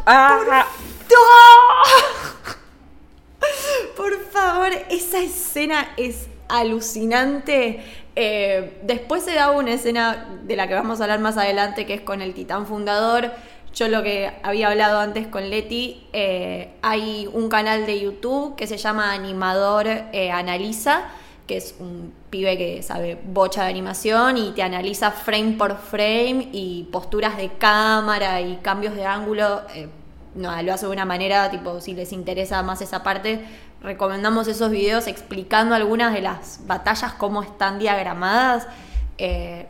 [0.06, 0.66] Ah,
[3.98, 7.84] por favor, esa escena es alucinante.
[8.16, 11.96] Eh, después se da una escena de la que vamos a hablar más adelante, que
[11.96, 13.32] es con el titán fundador.
[13.74, 18.68] Yo lo que había hablado antes con Leti, eh, hay un canal de YouTube que
[18.68, 21.04] se llama Animador eh, Analiza,
[21.48, 26.50] que es un pibe que sabe bocha de animación y te analiza frame por frame
[26.52, 29.62] y posturas de cámara y cambios de ángulo.
[29.74, 29.88] Eh,
[30.36, 33.44] lo hace de una manera, tipo, si les interesa más esa parte,
[33.82, 38.68] recomendamos esos videos explicando algunas de las batallas, cómo están diagramadas.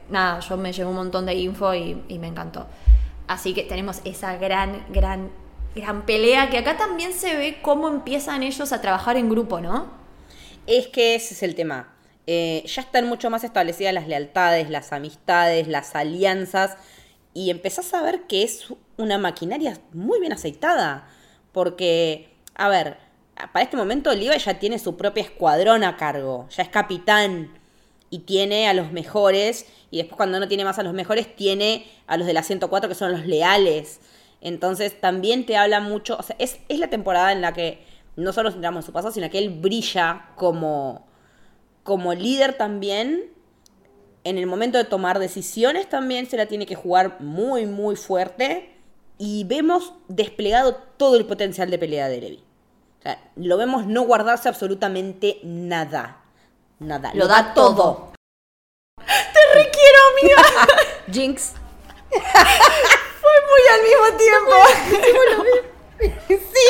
[0.10, 2.68] nada, yo me llevo un montón de info y me encantó.
[3.28, 5.32] Así que tenemos esa gran, gran,
[5.76, 9.92] gran pelea que acá también se ve cómo empiezan ellos a trabajar en grupo, ¿no?
[10.68, 11.94] Es que ese es el tema.
[12.28, 16.78] Eh, ya están mucho más establecidas las lealtades, las amistades, las alianzas,
[17.34, 21.08] y empezás a ver que es una maquinaria muy bien aceitada.
[21.52, 22.98] Porque, a ver,
[23.52, 27.58] para este momento Levi ya tiene su propia escuadrón a cargo, ya es capitán
[28.10, 31.86] y tiene a los mejores y después cuando no tiene más a los mejores tiene
[32.08, 33.99] a los de la 104 que son los leales.
[34.39, 38.51] Entonces también te habla mucho, o sea, es, la temporada en la que no solo
[38.51, 41.06] centramos en su pasado, sino que él brilla como,
[41.84, 43.30] como líder también.
[44.23, 48.75] En el momento de tomar decisiones también se la tiene que jugar muy, muy fuerte.
[49.17, 52.43] Y vemos desplegado todo el potencial de pelea de Levi.
[52.99, 56.21] O sea, lo vemos no guardarse absolutamente nada
[56.82, 57.12] nada.
[57.13, 58.11] Lo, da, todo.
[61.12, 61.54] Jinx.
[62.10, 64.56] Fue muy al mismo tiempo.
[66.30, 66.68] sí.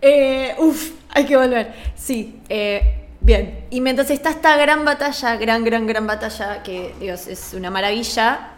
[0.00, 1.74] eh, uf, hay que volver.
[1.96, 3.66] Sí, eh, bien.
[3.70, 8.50] Y mientras está esta gran batalla, gran, gran, gran batalla, que Dios, es una maravilla.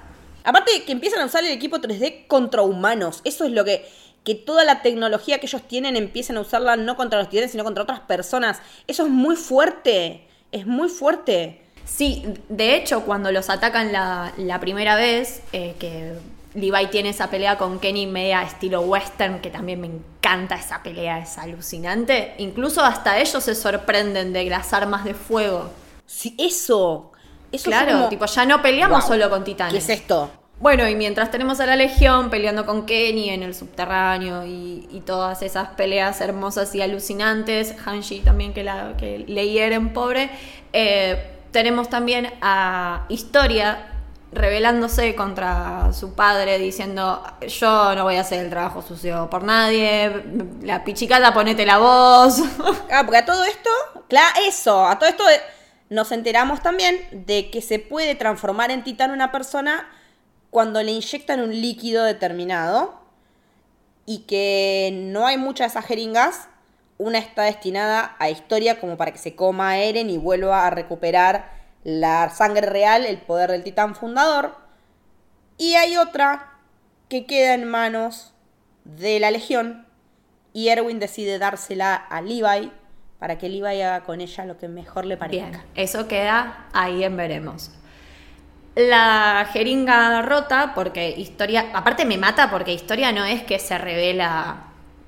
[0.45, 3.21] Aparte que empiezan a usar el equipo 3D contra humanos.
[3.25, 3.85] Eso es lo que
[4.27, 7.63] que toda la tecnología que ellos tienen empiecen a usarla no contra los titanes, sino
[7.63, 8.61] contra otras personas.
[8.89, 11.63] Eso es muy fuerte, es muy fuerte.
[11.87, 16.15] Sí, de hecho, cuando los atacan la, primera vez, eh, que
[16.55, 21.21] Levi tiene esa pelea con Kenny media estilo western, que también me encanta esa pelea,
[21.21, 22.35] es alucinante.
[22.39, 25.71] Incluso hasta ellos se sorprenden de las armas de fuego.
[26.07, 27.13] Sí, eso.
[27.53, 29.73] Eso claro, tipo, ya no peleamos solo con titanes.
[29.73, 30.29] ¿Qué es esto?
[30.59, 35.43] Bueno, y mientras tenemos a la Legión peleando con Kenny en el subterráneo y, todas
[35.43, 40.31] esas peleas hermosas y alucinantes, Hanshi también que, la, que le hieren pobre,
[40.73, 43.89] eh, tenemos también a Historia
[44.31, 50.23] rebelándose contra su padre diciendo yo no voy a hacer el trabajo sucio por nadie,
[50.61, 52.43] la pichicata ponete la voz.
[52.93, 53.71] Ah, porque a todo esto,
[54.07, 55.25] claro, eso, a todo esto
[55.89, 59.89] nos enteramos también de que se puede transformar en titán una persona
[60.51, 63.01] cuando le inyectan un líquido determinado
[64.05, 66.49] y que no hay muchas de esas jeringas,
[66.99, 70.71] una está destinada a historia como para que se coma a Eren y vuelva a
[70.71, 71.51] recuperar
[71.85, 74.57] la sangre real, el poder del titán fundador.
[75.59, 76.55] Y hay otra
[77.09, 78.33] que queda en manos
[78.85, 79.87] de la Legión
[80.53, 82.73] y Erwin decide dársela a Levi
[83.19, 85.49] para que Levi haga con ella lo que mejor le parezca.
[85.49, 87.71] Bien, eso queda ahí en veremos
[88.77, 94.65] la jeringa rota, porque Historia, aparte me mata porque Historia no es que se revela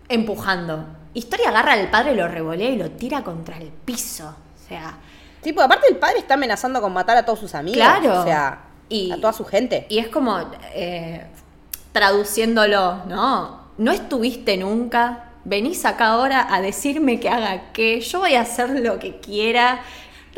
[0.09, 0.87] empujando.
[1.19, 4.29] Historia agarra al padre, lo revolea y lo tira contra el piso.
[4.29, 4.99] O sea.
[5.43, 7.79] Tipo, aparte el padre está amenazando con matar a todos sus amigos.
[7.79, 8.21] Claro.
[8.21, 9.85] O sea, y, a toda su gente.
[9.89, 10.39] Y es como,
[10.75, 11.27] eh,
[11.91, 13.63] traduciéndolo, ¿no?
[13.79, 18.71] No estuviste nunca, venís acá ahora a decirme que haga qué, yo voy a hacer
[18.79, 19.81] lo que quiera,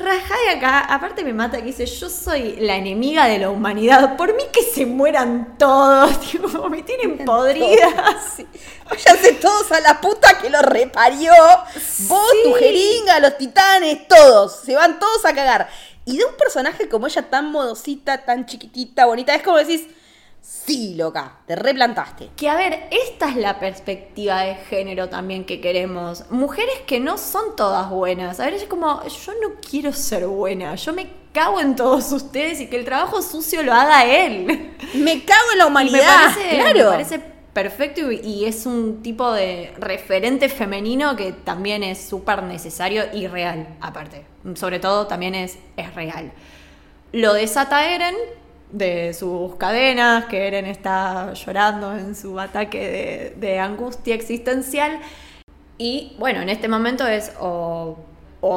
[0.01, 4.35] Rajai acá, aparte me mata que dice, yo soy la enemiga de la humanidad, por
[4.35, 8.19] mí que se mueran todos, tipo, me tienen podrida.
[8.35, 8.47] Sí.
[8.89, 11.35] Váyanse todos a la puta que lo reparió.
[12.09, 15.69] Vos, tu jeringa, los titanes, todos, se van todos a cagar.
[16.07, 19.87] Y de un personaje como ella tan modosita, tan chiquitita, bonita, es como decís,
[20.43, 22.31] Sí, loca, te replantaste.
[22.37, 26.31] Que a ver, esta es la perspectiva de género también que queremos.
[26.31, 28.41] Mujeres que no son todas buenas.
[28.41, 32.61] A ver, es como, yo no quiero ser buena, yo me cago en todos ustedes
[32.61, 34.77] y que el trabajo sucio lo haga él.
[34.95, 35.99] Me cago en la humanidad.
[35.99, 36.79] Me parece, claro.
[36.79, 37.19] me parece
[37.53, 43.77] perfecto y es un tipo de referente femenino que también es súper necesario y real,
[43.81, 44.25] aparte.
[44.55, 46.33] Sobre todo también es, es real.
[47.13, 48.15] Lo desata Eren
[48.73, 55.01] de sus cadenas, que Eren está llorando en su ataque de, angustia existencial.
[55.79, 57.99] Y bueno, en este momento es o,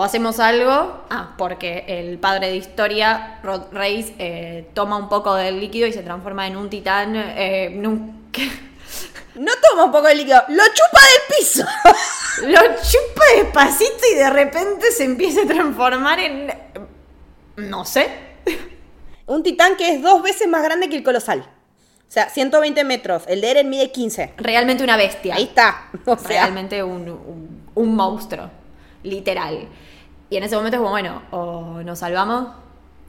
[0.04, 5.60] hacemos algo, ah, porque el padre de historia, Rod Reis, eh, toma un poco del
[5.60, 7.14] líquido y se transforma en un titán.
[7.16, 7.70] Eh,
[9.36, 11.66] no toma un poco de líquido, lo chupa del piso.
[12.48, 16.54] lo chupa despacito y de repente se empieza a transformar en...
[17.56, 18.33] No sé
[19.28, 21.40] un titán que es dos veces más grande que el colosal.
[21.42, 23.24] O sea, 120 metros.
[23.28, 24.36] El de Eren mide 15.
[24.38, 25.36] Realmente una bestia.
[25.36, 25.90] Ahí está.
[26.28, 28.50] Realmente un, un, monstruo.
[29.02, 29.68] Literal.
[30.30, 32.50] Y en ese momento es como, bueno, o nos salvamos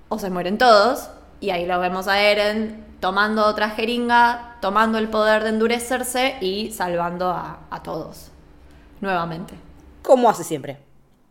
[0.09, 1.11] o se mueren todos.
[1.41, 6.71] Y ahí lo vemos a Eren tomando otra jeringa, tomando el poder de endurecerse y
[6.73, 8.31] salvando a, a todos.
[9.03, 9.53] Nuevamente.
[10.03, 10.79] Como hace siempre.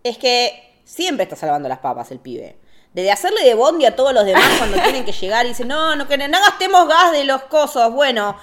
[0.04, 2.58] Es que siempre está salvando las papas el pibe.
[2.94, 5.96] Desde hacerle de bondi a todos los demás cuando tienen que llegar y dicen, no,
[5.96, 7.92] no, que no gastemos gas de los cosos.
[7.92, 8.38] Bueno,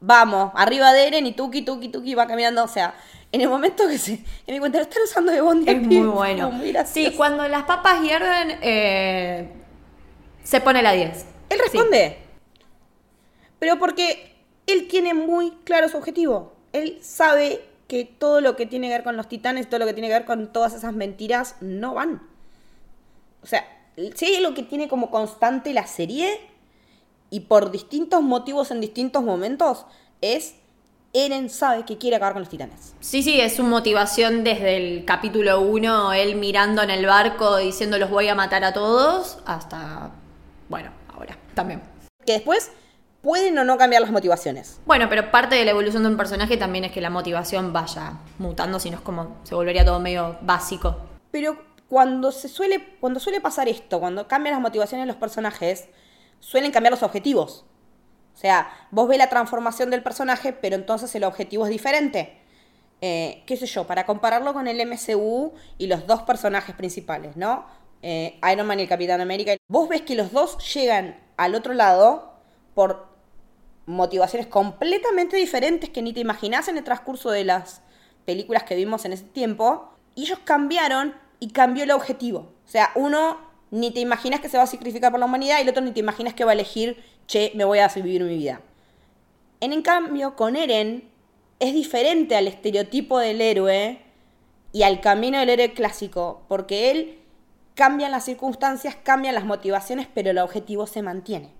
[0.00, 2.62] vamos, arriba de Eren y Tuki, Tuki, Tuki va caminando.
[2.62, 2.94] O sea,
[3.32, 5.70] en el momento que se que me cuenta, lo están usando de bondi.
[5.70, 6.52] Es muy bueno.
[6.86, 9.50] sí, cuando las papas hierven, eh,
[10.44, 11.26] se pone la 10.
[11.50, 12.18] Él responde.
[13.58, 16.54] Pero porque él tiene muy claro su objetivo.
[16.72, 19.94] Él sabe que todo lo que tiene que ver con los titanes, todo lo que
[19.94, 22.33] tiene que ver con todas esas mentiras, no van.
[23.44, 23.64] O sea,
[24.14, 26.40] si hay algo que tiene como constante la serie,
[27.30, 29.86] y por distintos motivos en distintos momentos,
[30.20, 30.54] es
[31.12, 32.94] Eren sabe que quiere acabar con los titanes.
[33.00, 37.98] Sí, sí, es su motivación desde el capítulo 1, él mirando en el barco diciendo
[37.98, 40.10] los voy a matar a todos, hasta,
[40.68, 41.82] bueno, ahora también.
[42.24, 42.70] Que después
[43.20, 44.80] pueden o no cambiar las motivaciones.
[44.86, 48.14] Bueno, pero parte de la evolución de un personaje también es que la motivación vaya
[48.38, 50.96] mutando, si no es como se volvería todo medio básico.
[51.30, 55.88] Pero cuando se suele, cuando suele pasar esto, cuando cambian las motivaciones de los personajes,
[56.40, 57.64] suelen cambiar los objetivos.
[58.34, 62.40] O sea, vos ves la transformación del personaje, pero entonces el objetivo es diferente.
[63.00, 67.66] Eh, qué sé yo, para compararlo con el MCU y los dos personajes principales, ¿no?
[68.02, 69.56] Eh, Iron Man y el Capitán América.
[69.68, 72.34] Vos ves que los dos llegan al otro lado
[72.74, 73.08] por
[73.86, 77.82] motivaciones completamente diferentes que ni te imaginás en el transcurso de las
[78.24, 79.90] películas que vimos en ese tiempo.
[80.14, 81.14] Y ellos cambiaron
[81.44, 82.54] y cambió el objetivo.
[82.64, 83.36] O sea, uno
[83.70, 85.92] ni te imaginas que se va a sacrificar por la humanidad y el otro ni
[85.92, 88.62] te imaginas que va a elegir, che, me voy a vivir mi vida.
[89.60, 91.06] En, cambio, con Eren
[91.60, 94.00] es diferente al estereotipo del héroe
[94.72, 97.18] y al camino del héroe clásico, porque él
[97.74, 101.50] cambia las circunstancias, cambian las motivaciones, pero el objetivo se mantiene.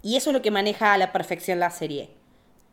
[0.00, 2.10] Y eso es lo que maneja a la perfección la serie.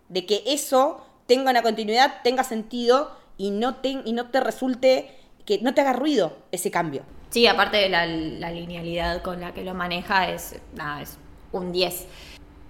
[0.09, 5.24] De que eso tenga una continuidad, tenga sentido y no te, y no te resulte
[5.45, 7.03] que no te haga ruido ese cambio.
[7.29, 11.17] Sí, aparte de la, linealidad con la que lo maneja, es, nada, es
[11.51, 12.07] un 10.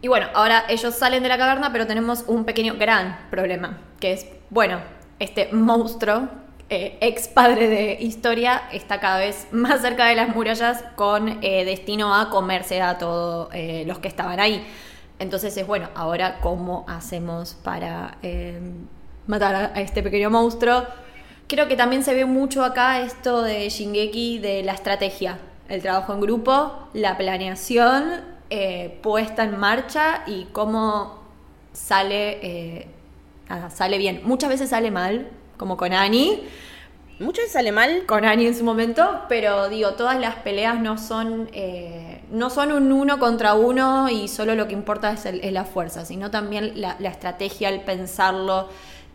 [0.01, 4.13] Y bueno, ahora ellos salen de la caverna, pero tenemos un pequeño, gran problema, que
[4.13, 4.79] es, bueno,
[5.19, 6.29] este monstruo,
[6.69, 11.63] eh, ex padre de historia, está cada vez más cerca de las murallas con eh,
[11.63, 14.65] destino a comerse a todos eh, los que estaban ahí.
[15.19, 18.17] Entonces es, bueno, ahora cómo hacemos para
[19.27, 20.85] matar a este pequeño monstruo
[21.47, 25.37] Creo que también se ve mucho acá esto de Shingeki, de la estrategia,
[25.69, 31.19] el trabajo en grupo, la planeación eh, puesta en marcha y cómo
[31.71, 32.87] sale, eh,
[33.69, 34.21] sale bien.
[34.23, 36.47] Muchas veces sale mal, como con Annie.
[37.19, 38.07] Muchas veces sale mal.
[38.07, 42.71] Con Annie en su momento, pero digo, todas las peleas no son, eh, no son
[42.71, 46.95] un uno contra uno y solo lo que importa es, la fuerza, sino también la,
[46.97, 48.69] la estrategia, el pensarlo.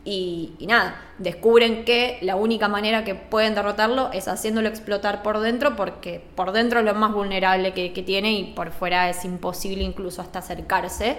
[0.04, 5.76] Y, nada, descubren que la única manera que pueden derrotarlo es haciéndolo explotar por dentro,
[5.76, 10.22] porque por dentro es lo más vulnerable que, tiene y por fuera es imposible incluso
[10.22, 11.18] hasta acercarse.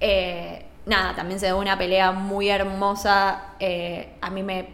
[0.00, 3.54] Eh, nada, también se da una pelea muy hermosa.
[3.60, 4.66] Eh, a mí me,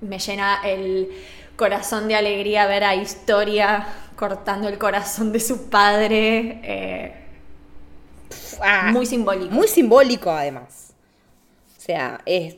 [0.00, 1.10] me llena el
[1.56, 3.86] corazón de alegría ver a Historia
[4.16, 6.60] cortando el corazón de su padre.
[6.62, 7.14] Eh,
[8.62, 9.54] ah, muy simbólico.
[9.54, 10.94] Muy simbólico, además.
[11.76, 12.56] O sea, es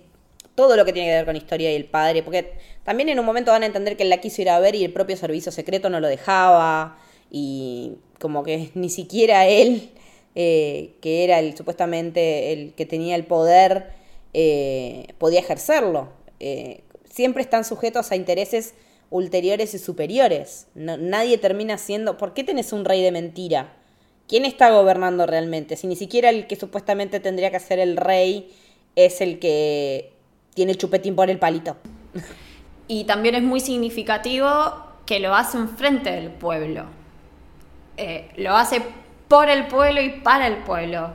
[0.58, 3.24] todo lo que tiene que ver con historia y el padre, porque también en un
[3.24, 5.52] momento van a entender que él la quiso ir a ver y el propio servicio
[5.52, 6.98] secreto no lo dejaba,
[7.30, 9.90] y como que ni siquiera él,
[10.34, 13.92] eh, que era el supuestamente el que tenía el poder,
[14.34, 16.08] eh, podía ejercerlo.
[16.40, 18.74] Eh, siempre están sujetos a intereses
[19.10, 20.66] ulteriores y superiores.
[20.74, 22.18] nadie termina siendo...
[22.18, 23.76] ¿Por qué tenés un rey de mentira?
[24.26, 25.76] ¿Quién está gobernando realmente?
[25.76, 28.50] Si ni siquiera el que supuestamente tendría que ser el rey
[28.96, 30.17] es el que
[30.58, 31.76] tiene el chupetín por el palito.
[32.88, 34.50] Y también es muy significativo
[35.06, 36.86] que lo hace enfrente del pueblo.
[37.96, 38.82] Eh, lo hace
[39.28, 41.10] por el pueblo y para el pueblo.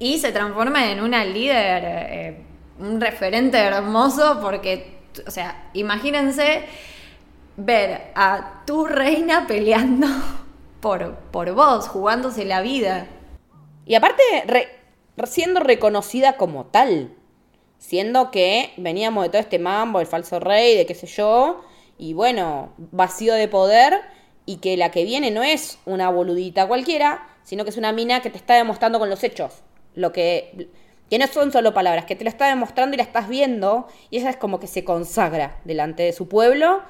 [0.00, 2.42] Y se transforma en una líder, eh,
[2.80, 6.64] un referente hermoso, porque, o sea, imagínense
[7.56, 10.08] ver a tu reina peleando
[10.80, 13.06] por, por vos, jugándose la vida.
[13.86, 14.20] Y aparte,
[15.26, 17.14] siendo reconocida como tal
[17.80, 21.64] siendo que veníamos de todo este mambo, el falso rey, de qué sé yo,
[21.98, 24.00] y bueno, vacío de poder,
[24.46, 28.22] y que la que viene no es una boludita cualquiera, sino que es una mina
[28.22, 29.64] que te está demostrando con los hechos
[29.94, 30.70] lo que
[31.10, 34.18] que no son solo palabras, que te lo está demostrando y la estás viendo, y
[34.18, 36.82] ella es como que se consagra delante de su pueblo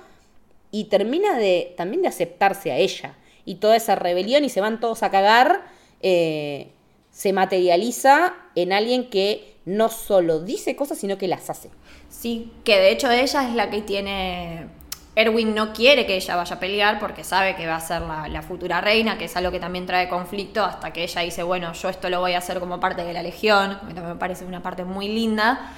[0.71, 3.17] y termina de también de aceptarse a ella.
[3.47, 5.65] Y toda esa rebelión y se van todos a cagar,
[6.03, 6.71] eh,
[7.11, 11.71] se materializa en alguien que no solo dice cosas, sino que las hace.
[12.09, 14.69] Sí, que de hecho ella es la que tiene
[15.17, 18.43] Erwin no quiere que ella vaya a pelear porque sabe que va a ser la,
[18.43, 21.89] futura reina, que es algo que también trae conflicto, hasta que ella dice, bueno, yo
[21.89, 24.63] esto lo voy a hacer como parte de la legión, que también me parece una
[24.63, 25.73] parte muy linda.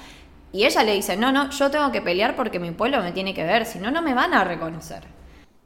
[0.51, 3.33] Y ella le dice, no, no, yo tengo que pelear porque mi pueblo me tiene
[3.33, 5.03] que ver, si no, no me van a reconocer.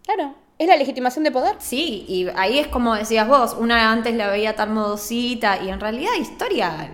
[0.06, 1.56] Claro, es la legitimación de poder.
[1.60, 5.82] Sí, y ahí es como decías vos, una antes la veía tan modosita y en
[5.82, 6.90] realidad historia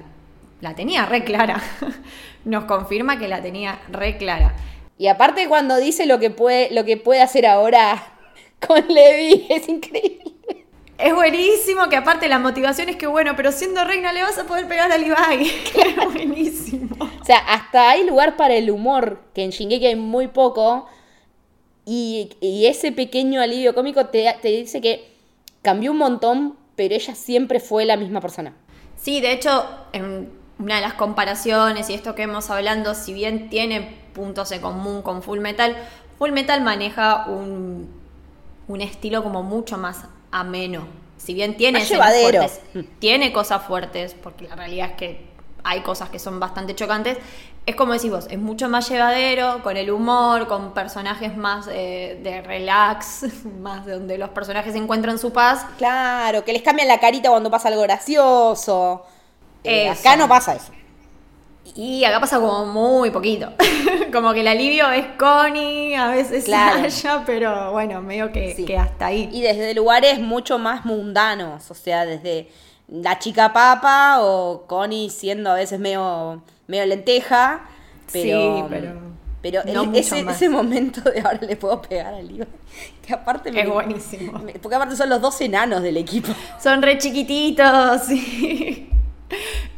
[0.63, 1.61] la tenía re clara.
[2.45, 4.55] Nos confirma que la tenía re clara.
[4.97, 8.01] Y aparte cuando dice lo que puede, lo que puede hacer ahora
[8.65, 10.23] con Levi, es increíble.
[10.97, 14.45] Es buenísimo que aparte la motivación es que bueno, pero siendo reina le vas a
[14.45, 15.13] poder pegar a Levi.
[15.85, 16.95] es buenísimo.
[16.99, 20.87] O sea, hasta hay lugar para el humor, que en Shingeki hay muy poco.
[21.85, 25.11] Y, ese pequeño alivio cómico te, te dice que
[25.61, 28.55] cambió un montón, pero ella siempre fue la misma persona.
[28.95, 33.49] Sí, de hecho, en una de las comparaciones y esto que hemos hablando, si bien
[33.49, 35.75] tiene puntos en común con Full Metal.
[36.17, 37.89] Full Metal maneja un,
[38.67, 40.87] un estilo como mucho más ameno.
[41.17, 42.61] Si bien tiene fuertes,
[42.99, 45.33] tiene cosas fuertes, porque la realidad es que
[45.63, 47.17] hay cosas que son bastante chocantes.
[47.65, 52.19] Es como decís vos, es mucho más llevadero, con el humor, con personajes más eh,
[52.21, 53.25] de relax,
[53.61, 55.65] más de donde los personajes encuentran su paz.
[55.77, 59.05] Claro, que les cambian la carita cuando pasa algo gracioso.
[59.63, 60.71] Eh, acá no pasa eso.
[61.75, 63.51] Y acá pasa como muy poquito.
[64.13, 66.87] como que el alivio es Connie, a veces claro.
[67.25, 69.29] pero bueno, medio que, que hasta ahí.
[69.31, 72.49] Y desde lugares mucho más mundanos, o sea, desde
[72.87, 77.65] la chica papa o Connie siendo a veces medio, medio lenteja.
[78.11, 79.13] Pero, sí, pero.
[79.41, 79.61] Pero
[79.93, 82.47] ese, ese, momento de ahora le puedo pegar al libro.
[83.05, 84.41] Que aparte Es buenísimo.
[84.61, 86.29] porque aparte son los dos enanos del equipo.
[86.61, 88.89] Son re chiquititos, sí.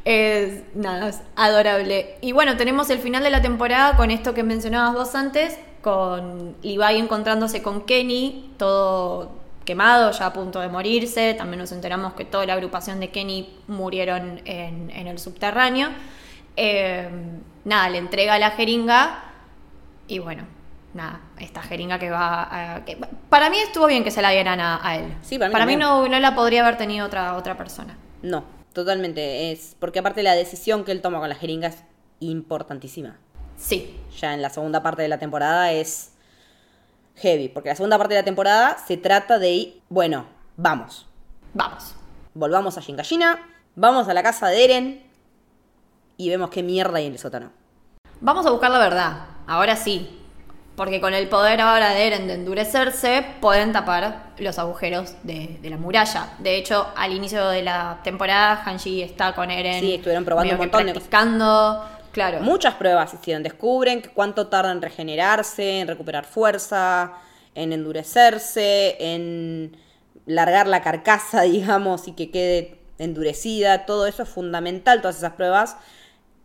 [0.03, 2.15] Es, nada, es adorable.
[2.21, 6.55] Y bueno, tenemos el final de la temporada con esto que mencionabas vos antes, con
[6.61, 9.31] Levi encontrándose con Kenny, todo
[9.65, 11.33] quemado, ya a punto de morirse.
[11.33, 15.89] También nos enteramos que toda la agrupación de Kenny murieron en, el subterráneo.
[16.55, 17.09] Eh,
[17.65, 19.23] nada, le entrega la jeringa
[20.07, 20.43] y bueno,
[20.93, 22.81] nada, esta jeringa que va a,
[23.29, 25.13] para mí estuvo bien que se la dieran a, él.
[25.21, 27.97] Sí, para mí, no, no, la podría haber tenido otra, otra persona.
[28.21, 28.43] No,
[28.75, 31.77] Totalmente, es porque aparte la decisión que él toma con la jeringa es
[32.19, 33.17] importantísima.
[33.55, 33.97] Sí.
[34.19, 36.11] Ya en la segunda parte de la temporada es
[37.15, 40.25] heavy, porque la segunda parte de la temporada se trata de, bueno,
[40.57, 41.07] vamos.
[41.53, 41.95] Vamos.
[42.33, 43.47] Volvamos a Shinkashina,
[43.77, 45.03] vamos a la casa de Eren
[46.17, 47.53] y vemos qué mierda hay en el sótano.
[48.19, 50.19] Vamos a buscar la verdad, ahora sí,
[50.75, 55.77] porque con el poder ahora de Eren de endurecerse, pueden tapar los agujeros de, la
[55.77, 56.33] muralla.
[56.39, 59.79] De hecho, al inicio de la temporada, Hanji está con Eren.
[59.79, 60.93] Sí, estuvieron probando un montón de
[62.11, 62.39] Claro.
[62.39, 63.43] Muchas pruebas hicieron.
[63.43, 67.11] Descubren cuánto tarda en regenerarse, en recuperar fuerza,
[67.55, 69.75] en endurecerse, en
[70.25, 73.85] largar la carcasa, digamos, y que quede endurecida.
[73.85, 75.75] Todo eso es fundamental, todas esas pruebas.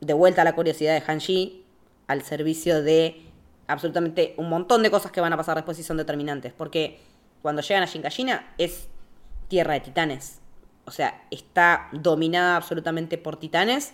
[0.01, 1.64] De vuelta a la curiosidad de Hanji
[2.09, 3.30] al servicio de
[3.71, 6.53] absolutamente un montón de cosas que van a pasar después y son determinantes.
[6.53, 7.01] Porque
[7.43, 8.89] cuando llegan a Shinkashina es
[9.49, 10.41] tierra de titanes.
[10.85, 13.93] O sea, está dominada absolutamente por titanes.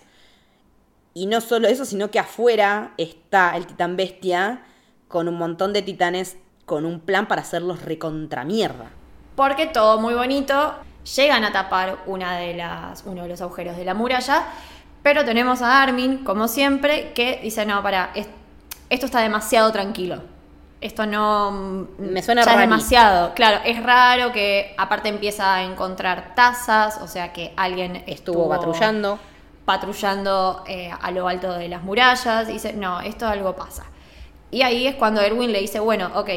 [1.13, 4.63] Y no solo eso, sino que afuera está el titán bestia
[5.07, 8.91] con un montón de titanes con un plan para hacerlos recontramierda.
[9.35, 10.75] Porque todo muy bonito,
[11.15, 14.45] llegan a tapar una de las, uno de los agujeros de la muralla,
[15.01, 18.11] pero tenemos a Armin, como siempre, que dice, no, para,
[18.89, 20.21] esto está demasiado tranquilo.
[20.79, 23.33] Esto no mm, me suena ya demasiado.
[23.33, 29.19] Claro, es raro que aparte empieza a encontrar tazas, o sea que alguien estuvo, patrullando,
[29.65, 33.85] patrullando eh, a lo alto de las murallas y dice, "No, esto algo pasa."
[34.51, 36.29] Y ahí es cuando Erwin le dice, "Bueno, ok,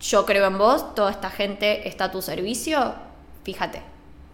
[0.00, 2.94] yo creo en vos, toda esta gente está a tu servicio,
[3.42, 3.82] fíjate,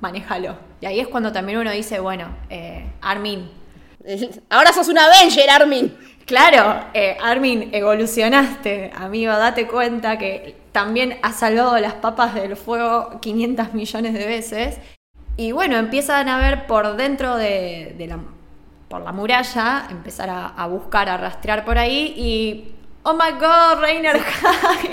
[0.01, 3.51] manéjalo." Y ahí es cuando también uno dice, "Bueno, eh, Armin,
[4.51, 11.37] ahora sos un Avenger, Armin." Claro, eh, Armin, evolucionaste, amigo, date cuenta que también has
[11.37, 14.79] salvado las papas del fuego 500 millones de veces.
[15.37, 18.19] Y bueno, empiezan a ver por dentro de, la,
[18.89, 22.75] por la muralla, empezar a, buscar, a rastrear por ahí y...
[23.05, 24.93] ¡Oh my god, Rainer High!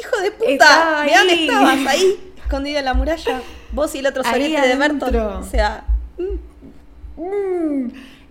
[0.00, 1.86] Hijo de puta, ¿de dónde estabas?
[1.86, 3.42] Ahí, escondido en la muralla.
[3.72, 5.14] Vos y el otro solete de Bertolt.
[5.14, 5.84] O sea.
[6.16, 6.51] Mm.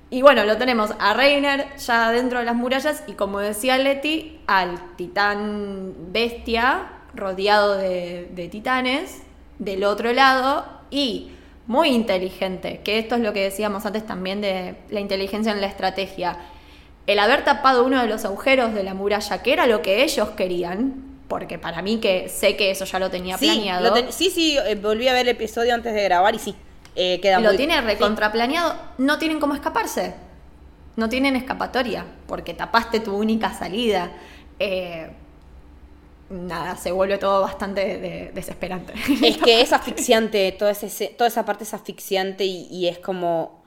[0.09, 4.39] Y bueno, lo tenemos a Reiner ya dentro de las murallas y como decía Leti,
[4.45, 9.21] al titán bestia rodeado de, de titanes
[9.59, 11.31] del otro lado y
[11.67, 15.67] muy inteligente, que esto es lo que decíamos antes también de la inteligencia en la
[15.67, 16.37] estrategia.
[17.07, 20.29] El haber tapado uno de los agujeros de la muralla, que era lo que ellos
[20.31, 23.95] querían, porque para mí que sé que eso ya lo tenía planeado.
[24.09, 26.55] sí, sí, eh, volví a ver el episodio antes de grabar y sí,
[26.95, 30.13] eh, queda Lo tiene recontraplaneado, no tienen cómo escaparse,
[30.95, 34.11] no tienen escapatoria, porque tapaste tu única salida.
[34.59, 35.09] Eh,
[36.29, 38.93] nada, se vuelve todo bastante desesperante.
[39.23, 40.73] Es que es asfixiante, toda,
[41.17, 43.63] toda esa parte es asfixiante y, es como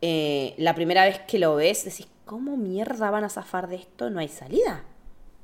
[0.00, 4.10] eh, la primera vez que lo ves, decís, ¿cómo mierda van a zafar de esto?
[4.10, 4.82] No hay salida.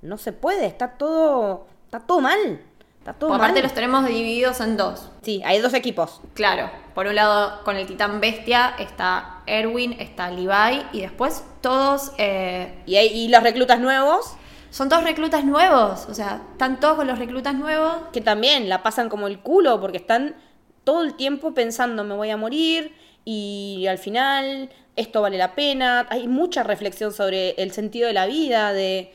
[0.03, 2.61] No se puede, está todo, está todo mal.
[3.01, 5.11] Está todo por aparte los tenemos divididos en dos.
[5.23, 6.21] Sí, hay dos equipos.
[6.35, 12.13] Claro, por un lado con el titán bestia está Erwin, está Levi y después todos...
[12.19, 14.37] Eh, ¿Y, ¿Y los reclutas nuevos?
[14.71, 17.97] son todos reclutas nuevos, o sea, están todos con los reclutas nuevos.
[18.13, 20.37] Que también la pasan como el culo porque están
[20.85, 22.95] todo el tiempo pensando me voy a morir
[23.25, 26.07] y al final esto vale la pena.
[26.11, 29.13] Hay mucha reflexión sobre el sentido de la vida, de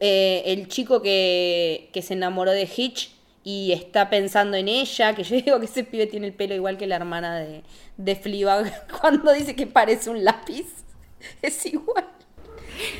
[0.00, 3.10] eh, el chico que, que se enamoró de Hitch
[3.44, 6.78] y está pensando en ella, que yo digo que ese pibe tiene el pelo igual
[6.78, 7.62] que la hermana de,
[7.96, 10.66] de Fleabag cuando dice que parece un lápiz.
[11.42, 12.08] Es igual.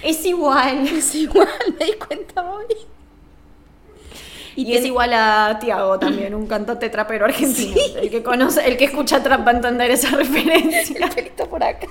[0.03, 0.87] Es igual.
[0.87, 2.67] Es igual, me di cuenta hoy.
[4.55, 7.75] Y, es igual a Tiago también, un cantante trapero argentino.
[7.97, 11.07] El que conoce, el que escucha trap va a entender esa referencia.
[11.07, 11.89] El pelito por acá.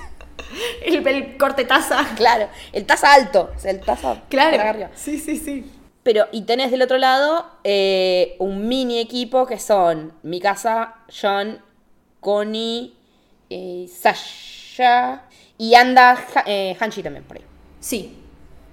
[0.84, 2.06] El, corte taza.
[2.16, 3.50] Claro, el taza alto.
[3.56, 4.88] O sea, el taza claro.
[4.94, 5.70] Sí, sí, sí.
[6.02, 11.60] Pero, y tenés del otro lado eh, un mini equipo que son Mikasa, John,
[12.20, 12.94] Connie,
[13.50, 15.22] eh, Sasha
[15.58, 17.44] y anda eh, Hanshi también por ahí.
[17.78, 18.18] Sí,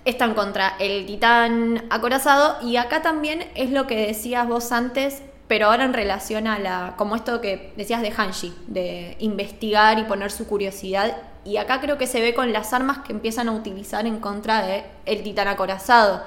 [0.05, 5.67] están contra el titán acorazado y acá también es lo que decías vos antes, pero
[5.67, 10.31] ahora en relación a la, como esto que decías de Hanshi, de investigar y poner
[10.31, 11.17] su curiosidad.
[11.45, 14.61] Y acá creo que se ve con las armas que empiezan a utilizar en contra
[14.61, 16.23] de el titán acorazado,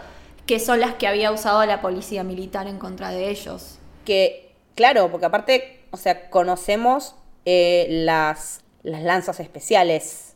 [0.46, 3.78] que son las que había usado la policía militar en contra de ellos.
[4.04, 7.14] Que, claro, porque aparte, o sea, conocemos
[7.44, 10.32] eh, las, las lanzas especiales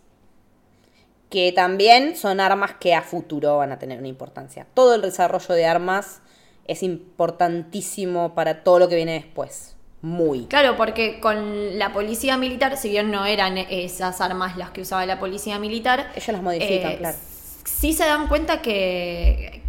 [1.31, 4.67] que también son armas que a futuro van a tener una importancia.
[4.75, 6.21] Todo el desarrollo de armas
[6.67, 9.77] es importantísimo para todo lo que viene después.
[10.03, 10.47] Muy.
[10.47, 15.05] Claro, porque con la policía militar, si bien no eran esas armas las que usaba
[15.07, 17.19] la policía militar, ellos las modifican, eh, claro.
[17.65, 19.63] Sí se dan cuenta que,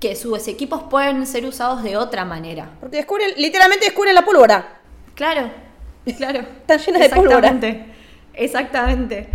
[0.00, 2.70] que sus equipos pueden ser usados de otra manera.
[2.80, 4.80] Porque descubren, literalmente descubren la pólvora.
[5.14, 5.50] Claro,
[6.16, 6.40] claro.
[6.60, 7.58] Están llenas de pólvora.
[8.34, 9.28] Exactamente.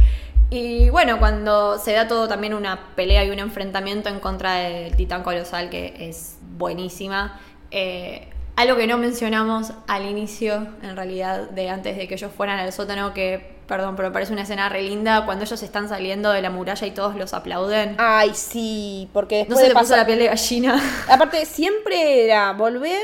[0.49, 4.95] Y bueno, cuando se da todo también una pelea y un enfrentamiento en contra del
[4.95, 7.39] titán colosal, que es buenísima.
[7.71, 8.27] Eh,
[8.61, 12.71] algo que no mencionamos al inicio, en realidad, de antes de que ellos fueran al
[12.71, 16.49] sótano, que, perdón, pero parece una escena re linda, cuando ellos están saliendo de la
[16.49, 17.95] muralla y todos los aplauden.
[17.97, 20.81] Ay, sí, porque después no se le la piel de gallina.
[21.09, 23.03] Aparte, siempre era volver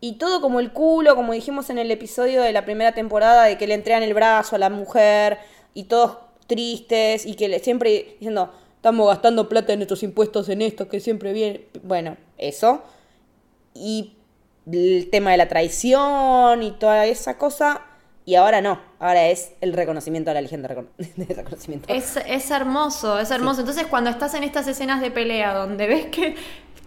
[0.00, 3.58] y todo como el culo, como dijimos en el episodio de la primera temporada, de
[3.58, 5.38] que le entregan el brazo a la mujer
[5.72, 10.88] y todos tristes y que siempre diciendo, estamos gastando plata en nuestros impuestos en esto,
[10.88, 11.66] que siempre viene.
[11.82, 12.82] Bueno, eso.
[13.74, 14.14] Y
[14.72, 17.82] el tema de la traición y toda esa cosa.
[18.24, 20.68] Y ahora no, ahora es el reconocimiento a la Legión de,
[21.34, 21.92] reconocimiento.
[21.92, 23.60] Es, es, hermoso, es hermoso.
[23.60, 26.36] Entonces cuando estás en estas escenas de pelea donde ves que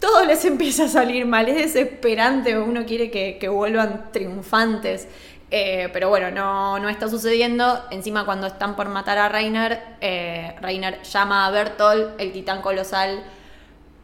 [0.00, 5.08] todo les empieza a salir mal, es desesperante, uno quiere que, que vuelvan triunfantes.
[5.50, 7.84] Eh, pero bueno, no, no, está sucediendo.
[7.90, 13.22] Encima, cuando están por matar a Reiner, eh, Reiner llama a Bertolt, el titán colosal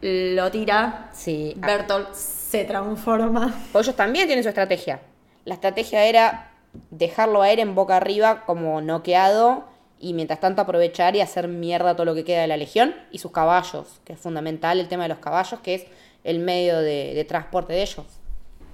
[0.01, 1.09] lo tira.
[1.13, 1.53] Sí.
[1.57, 2.13] Bertolt
[2.51, 3.55] se transforma.
[3.71, 4.99] Pues ellos también tienen su estrategia.
[5.45, 6.51] La estrategia era
[6.89, 9.63] dejarlo a él en boca arriba como noqueado
[9.99, 13.19] y mientras tanto aprovechar y hacer mierda todo lo que queda de la legión y
[13.19, 15.85] sus caballos, que es fundamental el tema de los caballos, que es
[16.25, 18.05] el medio de transporte de ellos.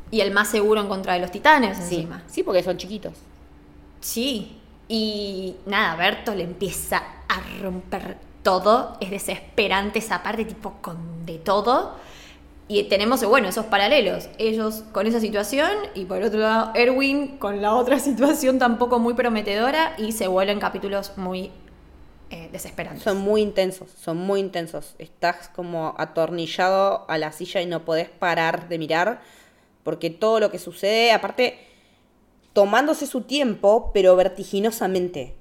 [0.10, 2.24] Y el más seguro en contra de los titanes encima.
[2.28, 3.14] Sí, porque son chiquitos.
[4.00, 4.58] Sí.
[4.88, 8.98] Y nada, Berto le empieza a romper todo.
[9.02, 11.96] Es desesperante esa parte, tipo con de todo.
[12.70, 14.30] Y tenemos, bueno, esos paralelos.
[14.38, 19.14] Ellos con esa situación y por otro lado Erwin con la otra situación tampoco muy
[19.14, 21.52] prometedora y se vuelven capítulos muy
[22.30, 23.04] eh, desesperantes.
[23.04, 24.96] Son muy intensos, son muy intensos.
[24.98, 29.22] Estás como atornillado a la silla y no podés parar de mirar
[29.84, 31.58] porque todo lo que sucede, aparte,
[32.52, 35.36] tomándose su tiempo, pero vertiginosamente.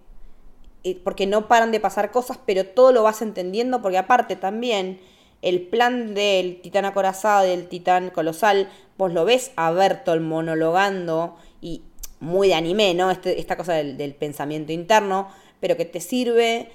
[0.85, 5.01] Eh, porque no paran de pasar cosas, pero todo lo vas entendiendo, porque aparte también
[5.43, 8.69] el plan del titán acorazado, del titán colosal,
[8.99, 11.83] vos lo ves a Bertolt monologando y
[12.21, 13.11] muy de anime, ¿no?
[13.11, 15.29] Este, esta cosa del, del, pensamiento interno,
[15.61, 16.71] pero que te sirve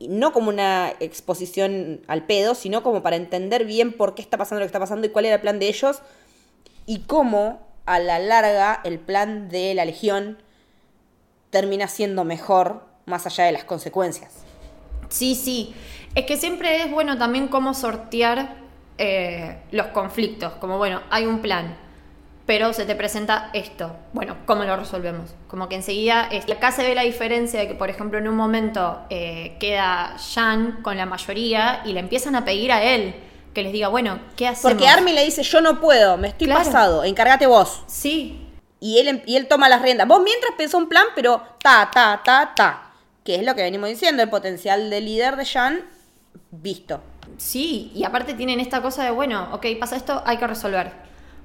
[0.00, 4.60] no como una exposición al pedo, sino como para entender bien por qué está pasando
[4.60, 6.02] lo que está pasando y cuál era el plan de ellos
[6.86, 10.38] y cómo a la larga el plan de la Legión
[11.50, 14.43] termina siendo mejor más allá de las consecuencias.
[15.14, 15.72] Sí, sí.
[16.16, 18.56] Es que siempre es bueno también cómo sortear
[18.98, 20.54] eh, los conflictos.
[20.54, 21.76] Como, bueno, hay un plan,
[22.46, 23.94] pero se te presenta esto.
[24.12, 25.30] Bueno, ¿cómo lo resolvemos?
[25.46, 28.34] Como que enseguida, es, acá se ve la diferencia de que, por ejemplo, en un
[28.34, 33.14] momento eh, queda Jan con la mayoría y le empiezan a pedir a él
[33.54, 34.72] que les diga, bueno, ¿qué hacemos?
[34.72, 37.84] Porque Armin le dice, yo no puedo, me estoy pasado, encárgate vos.
[37.86, 38.48] Sí.
[38.80, 40.08] Y él, y él toma las riendas.
[40.08, 42.83] Vos mientras pensó un plan, pero ta, ta, ta, ta.
[43.24, 45.80] Que es lo que venimos diciendo, el potencial de líder de Jan
[46.50, 47.00] visto.
[47.38, 50.92] Sí, y aparte tienen esta cosa de, bueno, ok, pasa esto, hay que resolver.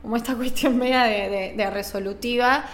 [0.01, 2.65] Como esta cuestión media de, resolutiva.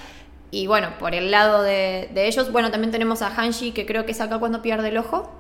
[0.52, 4.06] Y bueno, por el lado de, de, ellos, bueno, también tenemos a Hanshi, que creo
[4.06, 5.32] que es acá cuando pierde el ojo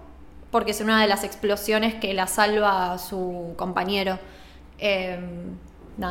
[0.56, 4.20] porque es una de las explosiones que la salva a su compañero.
[4.78, 5.58] Em,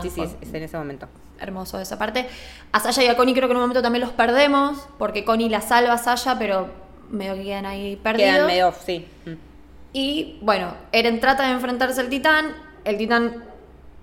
[0.02, 1.08] sí, sí, es en ese momento.
[1.40, 2.28] Hermoso esa parte.
[2.70, 5.48] A Saya y a Connie creo que en un momento también los perdemos, porque Connie
[5.48, 6.68] la salva a Saya, pero
[7.14, 8.32] medio que quedan ahí perdidos.
[8.32, 9.06] Quedan medio, sí.
[9.92, 12.54] Y bueno, Eren trata de enfrentarse al titán,
[12.84, 13.44] el titán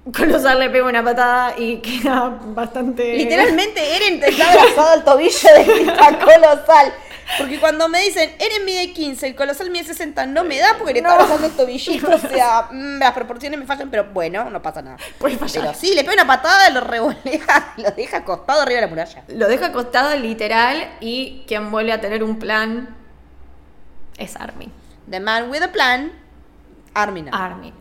[0.18, 3.16] Colosal le pega una patada y queda bastante.
[3.16, 6.94] Literalmente, Eren está abrazado al tobillo del titán colosal.
[7.38, 10.94] Porque cuando me dicen, Eren mide 15, el colosal mide 60, no me da porque
[10.94, 12.10] le está abrazando el tobillito.
[12.10, 14.98] O sea, mm, las proporciones me fallan, pero bueno, no pasa nada.
[15.18, 15.66] Puede fallar.
[15.66, 19.24] Pero sí, le pega una patada, lo revolea, lo deja acostado arriba de la muralla.
[19.30, 23.01] Lo deja acostado literal y quien vuelve a tener un plan
[24.22, 24.72] es Armin.
[25.10, 26.12] The man with a plan,
[26.94, 27.34] Armin.
[27.34, 27.74] Armin.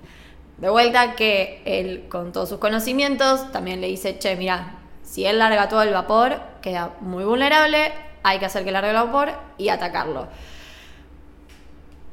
[0.59, 5.38] De vuelta que él, con todos sus conocimientos, también le dice, che, mira, si él
[5.38, 9.70] larga todo el vapor, queda muy vulnerable, hay que hacer que largue el vapor y
[9.70, 10.28] atacarlo.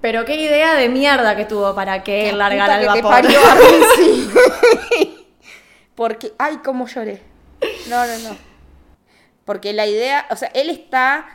[0.01, 3.27] Pero qué idea de mierda que tuvo para que él largara el vapor.
[5.95, 7.21] Porque, ay, cómo lloré.
[7.89, 8.37] No, no, no.
[9.43, 11.25] Porque la idea, o sea, él está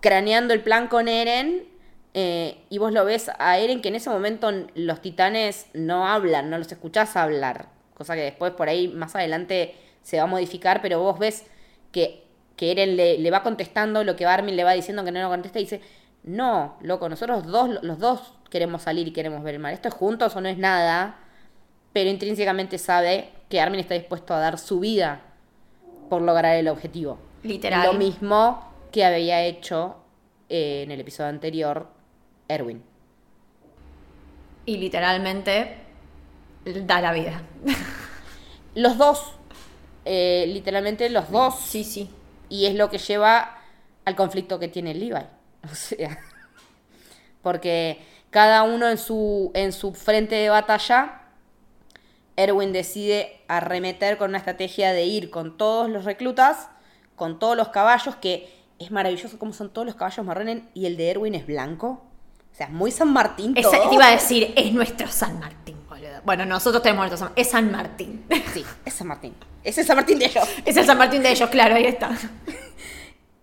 [0.00, 1.71] craneando el plan con Eren
[2.14, 6.50] eh, y vos lo ves a Eren que en ese momento los titanes no hablan,
[6.50, 7.68] no los escuchás hablar.
[7.94, 11.46] Cosa que después por ahí más adelante se va a modificar, pero vos ves
[11.90, 12.24] que,
[12.56, 15.58] que Eren le, va contestando lo que Armin le va diciendo que no lo contesta
[15.58, 15.80] y dice,
[16.22, 19.72] no, loco, nosotros dos, los dos queremos salir y queremos ver el mal.
[19.72, 21.18] Esto es juntos o no es nada,
[21.92, 25.22] pero intrínsecamente sabe que Armin está dispuesto a dar su vida
[26.10, 27.18] por lograr el objetivo.
[27.42, 27.86] Literal.
[27.86, 29.96] Lo mismo que había hecho
[30.50, 31.88] eh, en el episodio anterior
[32.54, 32.82] Erwin.
[34.64, 35.78] Y literalmente
[36.64, 37.42] da la vida.
[38.74, 39.34] Los dos,
[40.04, 41.58] eh, literalmente los dos.
[41.58, 42.08] Sí, sí.
[42.48, 43.58] Y es lo que lleva
[44.04, 45.20] al conflicto que tiene Levi.
[45.70, 46.18] O sea,
[47.40, 51.22] porque cada uno en su, en su frente de batalla,
[52.34, 56.68] Erwin decide arremeter con una estrategia de ir con todos los reclutas,
[57.14, 60.96] con todos los caballos, que es maravilloso como son todos los caballos marrones y el
[60.96, 62.02] de Erwin es blanco.
[62.52, 63.54] O sea, muy San Martín.
[63.54, 66.20] te iba a decir, es nuestro San Martín, boludo.
[66.24, 67.44] Bueno, nosotros tenemos nuestro San Martín.
[67.44, 68.26] Es San Martín.
[68.52, 69.34] Sí, es San Martín.
[69.64, 70.48] Es el San Martín de ellos.
[70.64, 72.10] Es el San Martín de ellos, claro, ahí está.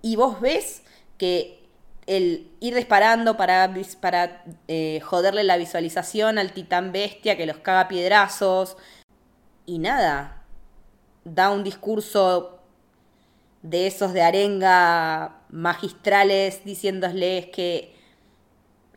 [0.01, 0.81] Y vos ves
[1.17, 1.59] que
[2.07, 7.87] el ir disparando para, para eh, joderle la visualización al titán bestia que los caga
[7.87, 8.77] piedrazos.
[9.65, 10.43] Y nada.
[11.25, 12.59] Da un discurso
[13.61, 17.98] de esos de arenga magistrales diciéndoles que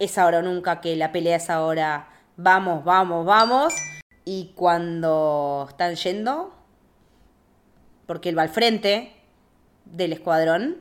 [0.02, 3.72] es ahora o nunca, que la pelea es ahora, vamos, vamos, vamos.
[4.24, 6.52] Y cuando están yendo,
[8.06, 9.12] porque él va al frente
[9.84, 10.78] del escuadrón,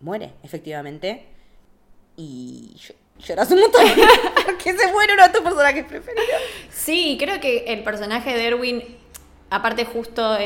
[0.00, 1.26] muere, efectivamente.
[2.16, 2.76] Y
[3.18, 3.84] lloras un montón
[4.46, 6.26] porque se muere uno de tus personajes preferidos.
[6.70, 8.82] Sí, creo que el personaje de Erwin,
[9.50, 10.38] aparte justo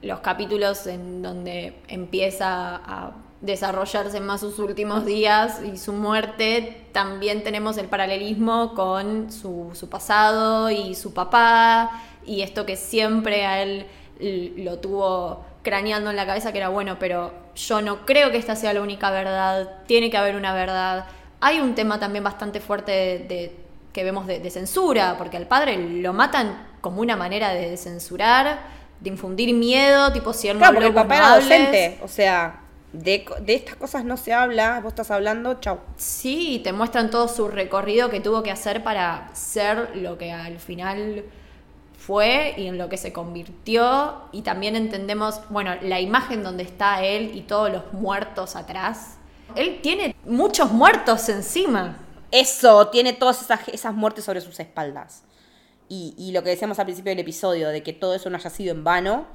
[0.00, 3.12] los capítulos en donde empieza a
[3.42, 10.70] desarrollarse más sus últimos días y su muerte, también tenemos el paralelismo con su, pasado
[10.70, 13.86] y su papá y esto que siempre a él
[14.20, 18.54] lo tuvo craneando en la cabeza que era bueno, pero yo no creo que esta
[18.54, 21.06] sea la única verdad, tiene que haber una verdad.
[21.40, 22.92] Hay un tema también bastante fuerte
[23.28, 23.56] de,
[23.92, 28.60] que vemos de, censura, porque al padre lo matan como una manera de censurar,
[29.02, 32.61] infundir miedo, tipo si él Claro, porque el papá era docente, o sea,
[32.92, 35.80] de, de, estas cosas no se habla, vos estás hablando, chau.
[35.96, 40.58] Sí, te muestran todo su recorrido que tuvo que hacer para ser lo que al
[40.58, 41.24] final
[41.96, 44.22] fue y en lo que se convirtió.
[44.32, 49.16] Y también entendemos, bueno, la imagen donde está él y todos los muertos atrás.
[49.54, 51.98] Él tiene muchos muertos encima.
[52.30, 55.22] Eso, tiene todas esas, esas muertes sobre sus espaldas.
[55.88, 58.48] Y, y, lo que decíamos al principio del episodio, de que todo eso no haya
[58.48, 59.26] sido en vano,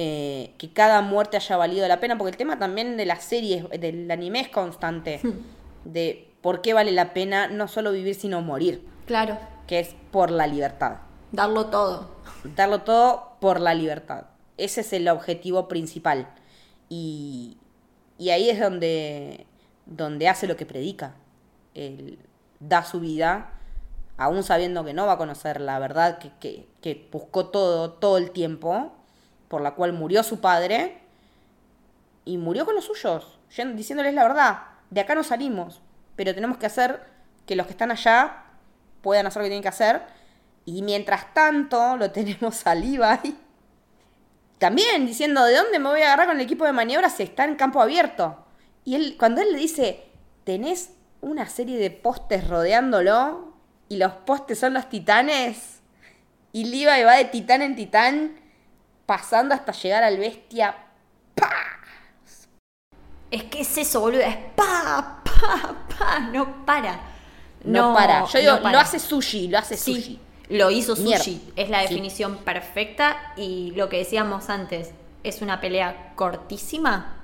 [0.00, 3.68] eh, que cada muerte haya valido la pena, porque el tema también de las series,
[3.68, 5.20] del anime es constante,
[5.84, 8.86] de por qué vale la pena no solo vivir, sino morir.
[9.06, 9.36] Claro.
[9.66, 10.98] Que es por la libertad.
[11.32, 12.10] Darlo todo.
[12.54, 14.26] Darlo todo por la libertad.
[14.56, 16.28] Ese es el objetivo principal.
[16.88, 17.56] Y,
[18.18, 19.48] y ahí es donde,
[19.84, 21.16] donde hace lo que predica.
[21.74, 22.20] Él
[22.60, 23.50] da su vida,
[24.16, 28.16] aún sabiendo que no va a conocer la verdad que, que, que buscó todo, todo
[28.16, 28.92] el tiempo
[29.48, 31.00] por la cual murió su padre
[32.24, 33.38] y murió con los suyos,
[33.74, 35.80] diciéndoles la verdad, de acá no salimos,
[36.16, 37.02] pero tenemos que hacer
[37.46, 38.44] que los que están allá
[39.00, 40.02] puedan hacer lo que tienen que hacer.
[40.64, 43.36] Y mientras tanto lo tenemos a Levi
[44.58, 47.44] también diciendo, ¿de dónde me voy a agarrar con el equipo de maniobras si está
[47.44, 48.44] en campo abierto?
[48.84, 50.04] Y él, cuando él le dice,
[50.44, 50.90] tenés
[51.20, 53.54] una serie de postes rodeándolo
[53.88, 55.80] y los postes son los titanes
[56.52, 58.40] y Levi va de titán en titán
[59.08, 60.76] pasando hasta llegar al bestia.
[61.34, 61.50] ¡Pa!
[63.30, 64.20] Es que es eso, boludo.
[64.20, 66.20] Es pa, pa, pa.
[66.30, 67.00] No para.
[67.64, 68.26] No, para.
[68.26, 70.20] Yo digo, lo hace sushi, lo hace sushi.
[70.50, 71.52] Lo hizo sushi.
[71.56, 73.32] Es la definición perfecta.
[73.38, 74.92] Y lo que decíamos antes,
[75.24, 77.16] es una pelea cortísima,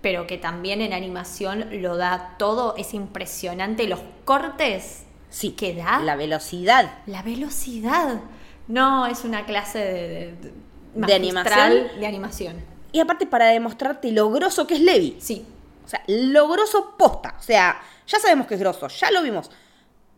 [0.00, 2.74] pero que también en animación lo da todo.
[2.78, 3.86] Es impresionante.
[3.86, 6.00] Los cortes sí, que da.
[6.00, 7.00] La velocidad.
[7.04, 8.20] La velocidad.
[8.66, 10.71] No, es una clase de de
[11.14, 12.00] animación.
[12.00, 12.64] De animación.
[12.92, 15.16] Y aparte para demostrarte lo grosso que es Levi.
[15.18, 15.44] Sí.
[15.84, 17.34] O sea, lo grosso posta.
[17.38, 19.50] O sea, ya sabemos que es grosso, ya lo vimos.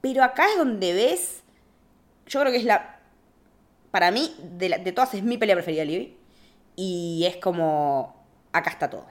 [0.01, 1.43] Pero acá es donde ves,
[2.27, 2.99] yo creo que es la,
[3.91, 6.17] para mí, de, de todas es mi pelea preferida, Levi.
[6.77, 8.15] Y es como,
[8.53, 9.07] acá está todo.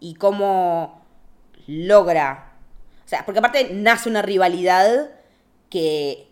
[0.00, 1.04] Y cómo
[1.66, 2.52] logra,
[3.04, 5.10] o sea, porque aparte nace una rivalidad
[5.70, 6.28] que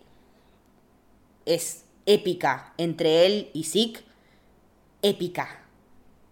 [1.45, 4.03] es épica entre él y Zeke
[5.03, 5.59] épica.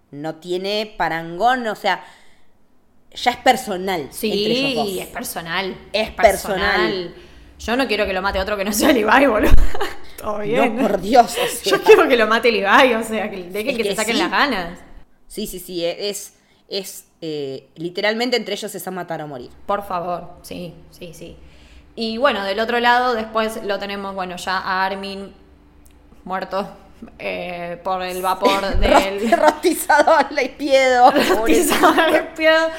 [0.10, 2.04] No tiene parangón, o sea,
[3.14, 4.08] ya es personal.
[4.12, 5.76] Sí, es personal.
[5.94, 7.14] Es personal.
[7.60, 9.54] Yo no quiero que lo mate otro que no sea Levi, boludo.
[10.18, 10.76] Todo bien.
[10.76, 11.36] No, por Dios.
[11.64, 14.80] Yo quiero que lo mate Levi, o sea, que dejen que, se saquen las ganas.
[15.28, 15.86] Sí, sí, sí.
[15.86, 16.34] Es,
[16.68, 19.52] es eh, literalmente entre ellos es a matar o morir.
[19.68, 21.38] Por favor, sí, sí, sí.
[21.96, 25.34] Y bueno, del otro lado, después lo tenemos, bueno, ya a Armin
[26.24, 26.70] muerto
[27.20, 29.32] eh, por el vapor del.
[29.32, 31.12] Rostizado al espiedo.
[31.14, 32.70] Espiedo.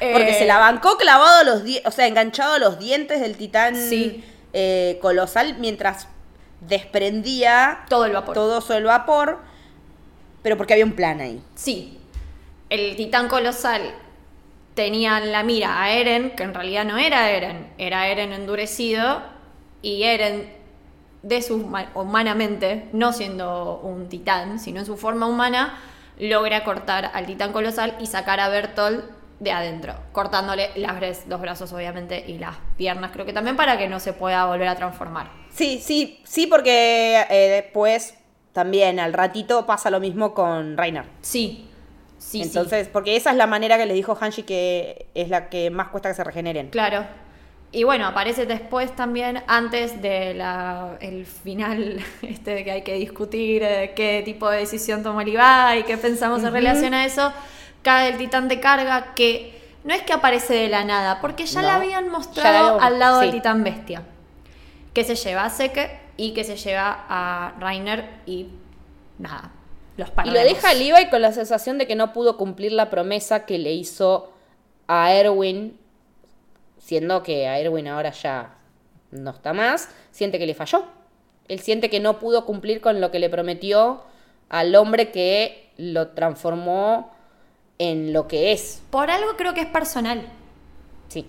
[0.12, 3.36] Porque se la eh, bancó clavado los dientes, o sea, enganchado a los dientes del
[3.36, 3.74] titán
[4.52, 6.08] eh, colosal mientras
[6.60, 8.34] desprendía todo el vapor.
[8.34, 9.40] Todo el vapor,
[10.42, 11.42] pero porque había un plan ahí.
[11.54, 11.98] Sí.
[12.70, 13.94] El titán colosal
[14.74, 19.22] tenía en la mira a Eren, que en realidad no era Eren, era Eren endurecido,
[19.82, 20.59] y Eren
[21.22, 21.56] de su
[21.94, 25.78] humanamente, no siendo un titán, sino en su forma humana,
[26.18, 29.04] logra cortar al titán colosal y sacar a Bertolt
[29.40, 33.88] de adentro, cortándole las, los brazos obviamente y las piernas, creo que también para que
[33.88, 35.30] no se pueda volver a transformar.
[35.50, 38.14] Sí, sí, sí, porque eh, después
[38.52, 41.06] también al ratito pasa lo mismo con Reiner.
[41.22, 41.68] Sí,
[42.18, 42.42] sí.
[42.42, 45.88] Entonces, porque esa es la manera que le dijo Hanshi que es la que más
[45.88, 46.68] cuesta que se regeneren.
[46.68, 47.06] Claro.
[47.72, 50.42] Y bueno, aparece después también, antes del
[51.00, 55.28] el final este de que hay que discutir eh, qué tipo de decisión tomó el
[55.28, 57.32] y qué pensamos en relación a eso,
[57.82, 61.62] cae el titán de carga que no es que aparece de la nada, porque ya
[61.62, 64.02] la habían mostrado al lado del titán bestia,
[64.92, 68.48] que se lleva a Seke y que se lleva a Rainer y
[69.18, 69.52] nada,
[69.96, 72.90] los Y lo deja a Levi con la sensación de que no pudo cumplir la
[72.90, 74.32] promesa que le hizo
[74.86, 75.79] a Erwin
[76.90, 78.56] siendo que a Erwin ahora ya
[79.12, 80.86] no está más, siente que le falló.
[81.46, 84.02] Él siente que no pudo cumplir con lo que le prometió
[84.48, 87.12] al hombre que lo transformó
[87.78, 88.82] en lo que es.
[88.90, 90.26] Por algo creo que es personal.
[91.06, 91.28] Sí.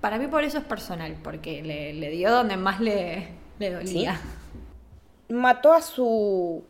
[0.00, 3.28] Para mí por eso es personal, porque le, dio donde más le,
[3.60, 4.20] le dolía.
[5.28, 6.64] Mató a su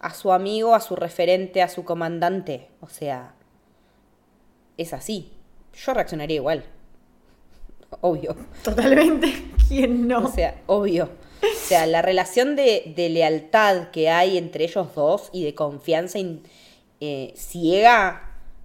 [0.00, 2.68] a su amigo, a su referente, a su comandante.
[2.82, 3.32] O sea,
[4.76, 5.32] es así
[5.74, 6.64] yo reaccionaría igual.
[8.00, 8.36] Obvio.
[8.62, 9.32] Totalmente.
[9.68, 10.26] ¿Quién no?
[10.26, 11.10] O sea, obvio.
[11.66, 16.18] sea, la relación de, lealtad que hay entre ellos dos y de confianza
[17.00, 18.24] eh, ciega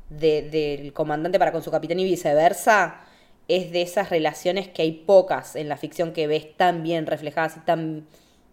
[0.10, 3.02] del comandante para con su capitán y viceversa,
[3.48, 7.58] es de esas relaciones que hay pocas en la ficción que ves tan bien reflejadas
[7.58, 8.08] y tan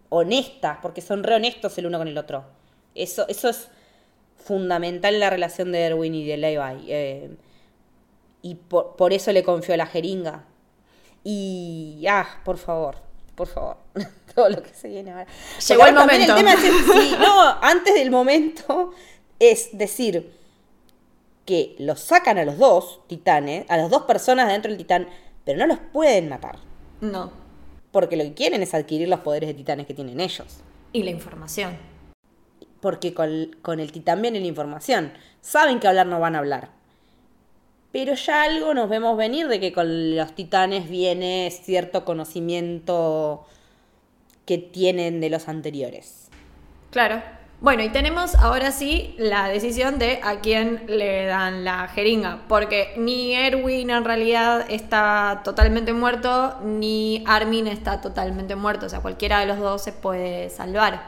[0.09, 2.45] honestas, porque son re honestos el uno con el otro.
[2.93, 3.69] Eso, eso es
[4.35, 6.85] fundamental en la relación de Erwin y de Levi.
[6.87, 7.29] Eh,
[8.41, 10.45] y por, por, eso le confió la jeringa.
[11.23, 12.95] Y, ah, por favor,
[13.35, 13.77] por favor.
[14.35, 15.27] Todo lo que se viene ahora.
[15.67, 16.35] Llegó el momento.
[17.19, 18.93] no, antes del momento
[19.39, 20.31] es decir
[21.45, 25.07] que los sacan a los dos titanes, a las dos personas dentro del titán,
[25.43, 26.59] pero no los pueden matar.
[27.01, 27.31] No.
[27.91, 30.59] Porque lo que quieren es adquirir los poderes de titanes que tienen ellos.
[30.93, 31.77] Y la información.
[32.79, 35.11] Porque con, con el titán viene la información.
[35.41, 36.69] Saben que hablar no van a hablar.
[37.91, 43.45] Pero ya algo nos vemos venir de que con los titanes viene cierto conocimiento
[44.45, 46.29] que tienen de los anteriores.
[46.91, 47.21] Claro.
[47.61, 52.95] Bueno, y tenemos ahora sí la decisión de a quién le dan la jeringa, porque
[52.97, 59.41] ni Erwin en realidad está totalmente muerto, ni Armin está totalmente muerto, o sea, cualquiera
[59.41, 61.03] de los dos se puede salvar.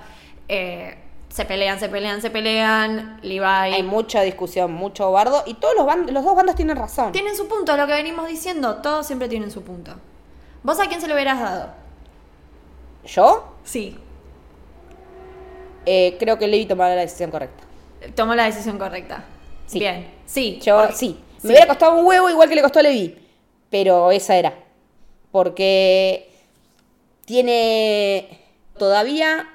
[0.47, 0.95] Eh,
[1.33, 3.43] se pelean, se pelean, se pelean, Levi...
[3.43, 7.11] Hay mucha discusión, mucho bardo, y todos los, los dos bandos tienen razón.
[7.11, 9.95] Tienen su punto, lo que venimos diciendo, todos siempre tienen su punto.
[10.61, 11.73] ¿Vos a quién se lo hubieras dado?
[13.05, 13.55] ¿Yo?
[13.63, 13.97] Sí.
[15.87, 17.63] Eh, creo que Levi tomó la decisión correcta.
[18.13, 19.25] Tomó la decisión correcta.
[19.71, 20.59] Bien, sí.
[20.61, 21.19] Yo, sí.
[21.41, 23.17] Me hubiera costado un huevo igual que le costó a Levi,
[23.71, 24.53] pero esa era.
[25.31, 26.31] Porque
[27.25, 28.39] tiene.
[28.77, 29.52] Todavía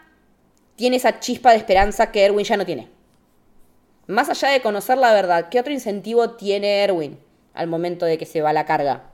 [0.78, 2.88] tiene esa chispa de esperanza que Erwin ya no tiene.
[4.06, 7.18] Más allá de conocer la verdad, ¿qué otro incentivo tiene Erwin
[7.52, 9.10] al momento de que se va a la carga?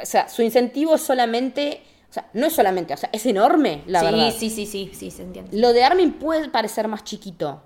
[0.00, 3.82] O sea, su incentivo es solamente o sea, no es solamente, o sea, es enorme,
[3.88, 4.30] la verdad.
[4.30, 5.58] Sí, sí, sí, sí, se entiende.
[5.58, 7.60] Lo de Armin puede parecer más chiquito,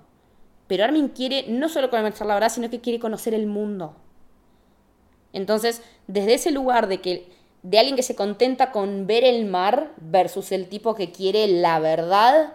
[0.65, 3.95] pero Armin quiere no solo conocer la verdad, sino que quiere conocer el mundo.
[5.33, 7.29] Entonces, desde ese lugar de que
[7.63, 11.79] de alguien que se contenta con ver el mar versus el tipo que quiere la
[11.79, 12.53] verdad,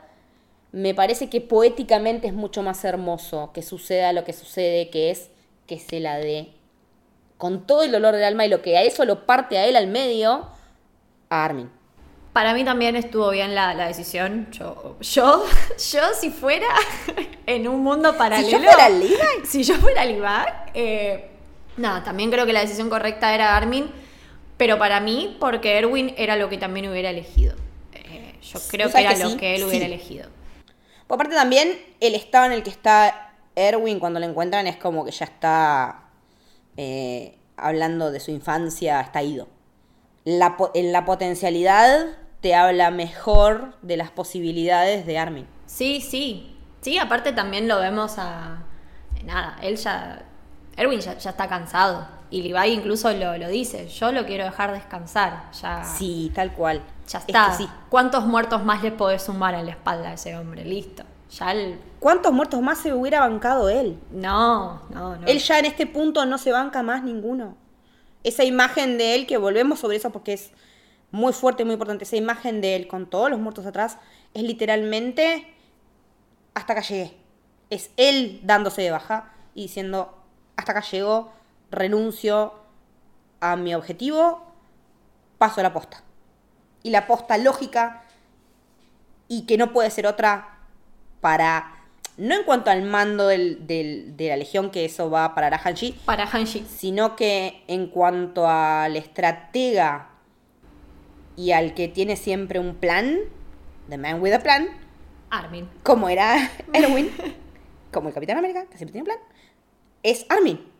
[0.72, 5.30] me parece que poéticamente es mucho más hermoso que suceda lo que sucede, que es
[5.66, 6.52] que se la dé
[7.38, 9.76] con todo el dolor del alma y lo que a eso lo parte a él
[9.76, 10.46] al medio,
[11.28, 11.70] a Armin.
[12.32, 14.48] Para mí también estuvo bien la, decisión.
[14.50, 15.44] Yo, yo,
[15.92, 16.66] yo si fuera
[17.46, 18.48] en un mundo paralelo.
[18.48, 19.16] Si yo fuera Levi.
[19.46, 20.26] Si yo fuera Levi.
[20.74, 21.30] Eh,
[21.76, 23.88] nada, también creo que la decisión correcta era Armin.
[24.56, 27.54] Pero para mí, porque Erwin era lo que también hubiera elegido.
[27.92, 30.28] Eh, yo creo que era lo que él hubiera elegido.
[31.06, 35.04] Por parte también, el estado en el que está Erwin cuando lo encuentran es como
[35.04, 36.04] que ya está
[36.76, 39.48] eh, hablando de su infancia, está ido.
[40.24, 45.46] La, en la potencialidad te habla mejor de las posibilidades de Armin.
[45.66, 46.56] Sí, sí.
[46.80, 48.64] Sí, aparte también lo vemos a.
[49.24, 50.22] Nada, él ya.
[50.76, 52.06] Erwin ya, está cansado.
[52.34, 55.52] Y Levi incluso lo, lo, dice: Yo lo quiero dejar descansar.
[55.62, 55.84] Ya.
[55.84, 56.82] Sí, tal cual.
[57.08, 57.56] Ya está.
[57.88, 60.64] ¿Cuántos muertos más le podés sumar en la espalda a ese hombre?
[60.64, 61.04] Listo.
[61.30, 61.78] Ya el...
[62.00, 64.00] ¿Cuántos muertos más se hubiera bancado él?
[64.10, 65.26] No, no, no.
[65.28, 67.56] Él ya en este punto no se banca más ninguno.
[68.24, 70.50] Esa imagen de él, que volvemos sobre eso porque es
[71.12, 72.02] muy fuerte, muy importante.
[72.02, 73.98] Esa imagen de él con todos los muertos atrás
[74.32, 75.54] es literalmente
[76.52, 77.16] hasta acá llegué.
[77.70, 80.18] Es él dándose de baja y diciendo,
[80.56, 81.32] hasta acá llego,
[81.74, 82.54] renuncio
[83.40, 84.42] a mi objetivo,
[85.38, 86.02] paso a la posta.
[86.82, 88.02] Y la posta lógica
[89.28, 90.58] y que no puede ser otra
[91.20, 91.74] para,
[92.16, 96.66] no en cuanto al mando de la legión, que eso va para Hanshi, para Hanshi,
[96.68, 100.10] sino que en cuanto al estratega
[101.36, 103.18] y al que tiene siempre un plan,
[103.88, 104.68] The Man with a Plan,
[105.30, 105.68] Armin.
[105.82, 107.10] Como era Erwin,
[107.92, 109.18] como el Capitán América, que siempre tiene un plan,
[110.02, 110.73] es Armin.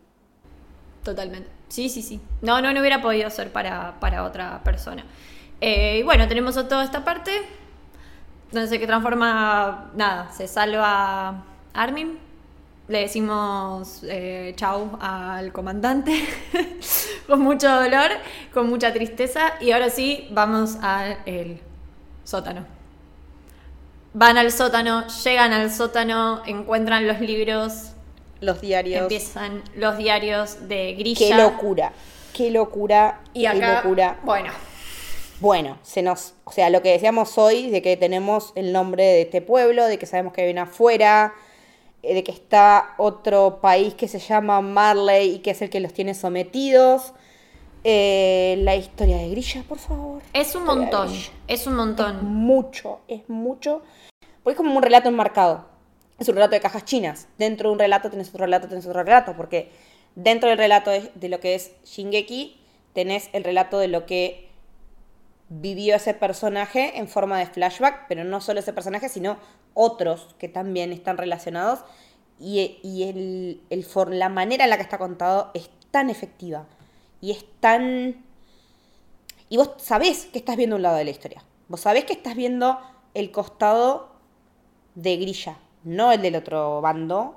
[1.05, 1.49] Totalmente.
[1.69, 2.21] Sí, sí, sí.
[2.41, 5.05] No, no, no hubiera podido ser para, para otra persona.
[5.61, 7.31] Eh, y bueno, tenemos toda esta parte
[8.51, 12.19] donde se que transforma, nada, se salva Armin,
[12.89, 16.25] le decimos eh, chau al comandante
[17.27, 18.11] con mucho dolor,
[18.53, 21.19] con mucha tristeza y ahora sí vamos al
[22.25, 22.65] sótano.
[24.13, 27.94] Van al sótano, llegan al sótano, encuentran los libros,
[28.45, 29.03] los diarios.
[29.03, 31.29] Empiezan los diarios de Grilla.
[31.29, 31.93] Qué locura,
[32.33, 34.21] qué locura, y qué locura.
[34.25, 34.53] Bueno.
[35.41, 39.23] Bueno, se nos, o sea, lo que decíamos hoy de que tenemos el nombre de
[39.23, 41.35] este pueblo, de que sabemos que viene afuera,
[42.03, 45.81] eh, de que está otro país que se llama Marley y que es el que
[45.81, 47.13] los tiene sometidos.
[47.83, 50.23] Eh, la historia de Grilla, por favor.
[50.33, 51.11] Es un montón,
[51.49, 52.17] es un montón.
[52.17, 53.83] Es mucho, es mucho.
[54.43, 55.67] Porque es como un relato enmarcado.
[56.19, 57.29] Es un relato de cajas chinas.
[57.39, 59.37] Dentro de un relato tenés otro relato, tenés otro relato.
[59.37, 59.71] Porque
[60.15, 62.61] dentro del relato de, lo que es Shingeki,
[62.93, 64.49] tenés el relato de lo que
[65.49, 69.39] vivió ese personaje en forma de flashback, pero no solo ese personaje, sino
[69.75, 71.81] otros que también están relacionados.
[72.41, 76.67] Y, y el, la manera en la que está contado es tan efectiva
[77.21, 78.25] y es tan...
[79.49, 81.45] Y vos sabés que estás viendo un lado de la historia.
[81.69, 82.79] Vos sabés que estás viendo
[83.15, 84.11] el costado
[84.95, 87.37] de Grilla, no el del otro bando,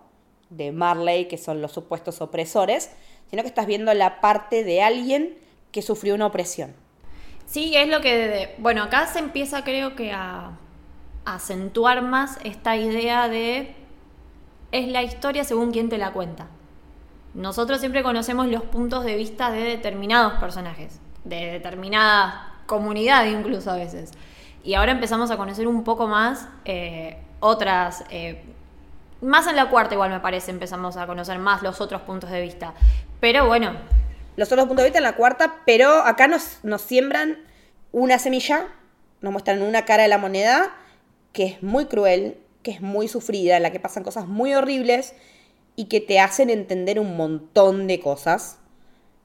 [0.50, 2.92] de Marley, que son los supuestos opresores,
[3.30, 5.38] sino que estás viendo la parte de alguien
[5.72, 6.74] que sufrió una opresión.
[7.46, 8.56] Sí, es lo que...
[8.58, 10.58] Bueno, acá se empieza creo que a,
[11.26, 13.76] acentuar más esta idea de...
[14.72, 16.48] Es la historia según quien te la cuenta.
[17.34, 23.76] Nosotros siempre conocemos los puntos de vista de determinados personajes, de determinada comunidad incluso a
[23.76, 24.12] veces.
[24.64, 28.04] Y ahora empezamos a conocer un poco más eh, otras...
[28.10, 28.44] Eh,
[29.22, 32.42] más en la cuarta igual me parece empezamos a conocer más los otros puntos de
[32.42, 32.74] vista.
[33.20, 33.72] Pero bueno,
[34.36, 37.38] los otros puntos de vista en la cuarta, pero acá nos, nos siembran
[37.92, 38.68] una semilla,
[39.22, 40.76] nos muestran una cara de la moneda
[41.34, 45.14] que es muy cruel, que es muy sufrida, en la que pasan cosas muy horribles
[45.76, 48.58] y que te hacen entender un montón de cosas,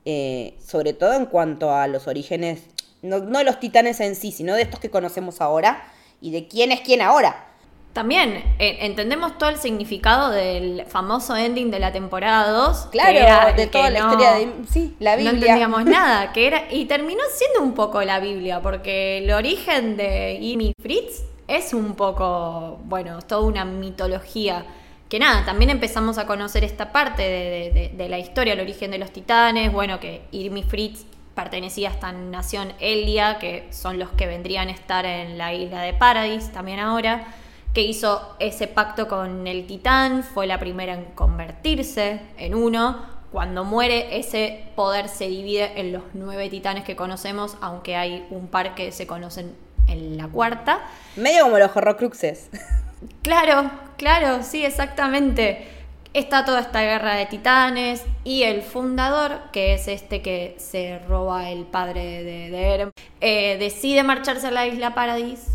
[0.05, 2.63] eh, sobre todo en cuanto a los orígenes,
[3.03, 5.85] no, no de los titanes en sí, sino de estos que conocemos ahora
[6.21, 7.52] y de quién es quién ahora.
[7.93, 12.89] También eh, entendemos todo el significado del famoso ending de la temporada 2.
[12.91, 15.33] Claro, de toda la historia de sí, la Biblia.
[15.33, 19.99] No entendíamos nada, que era y terminó siendo un poco la Biblia, porque el origen
[19.99, 24.65] de Imi Fritz es un poco, bueno, toda una mitología.
[25.11, 28.97] Que nada, también empezamos a conocer esta parte de, de la historia, el origen de
[28.97, 34.27] los titanes, bueno, que Irmi Fritz pertenecía a esta nación Elia, que son los que
[34.27, 37.27] vendrían a estar en la isla de Paradis también ahora
[37.73, 43.01] que hizo ese pacto con el titán, fue la primera en convertirse en uno.
[43.31, 48.49] Cuando muere, ese poder se divide en los nueve titanes que conocemos, aunque hay un
[48.49, 49.55] par que se conocen
[49.89, 50.81] en la cuarta.
[51.17, 52.51] Medio como los horrocruxes.
[53.23, 55.67] Claro, claro, sí, exactamente.
[56.15, 61.51] Está toda esta guerra de titanes y el fundador, que es este que se roba
[61.51, 65.49] el padre de, de Eren, eh, decide marcharse a la isla Paradis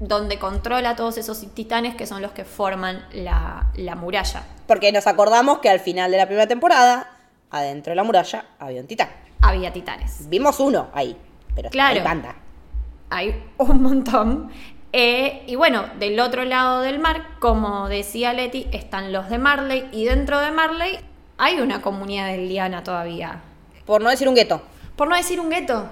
[0.00, 4.44] donde controla a todos esos titanes que son los que forman la, muralla.
[4.66, 7.10] Porque nos acordamos que al final de la primera temporada,
[7.50, 9.08] adentro de la muralla, había un titán.
[9.40, 10.28] Había titanes.
[10.28, 11.16] Vimos uno ahí,
[11.54, 12.34] pero claro, hay banda.
[13.10, 14.50] Hay un montón.
[14.92, 19.88] Eh, y bueno, del otro lado del mar, como decía Leti, están los de Marley
[19.92, 20.98] y dentro de Marley
[21.38, 23.40] hay una comunidad de Liana todavía.
[23.84, 24.62] Por no decir un gueto.
[24.96, 25.86] Por no decir un gueto.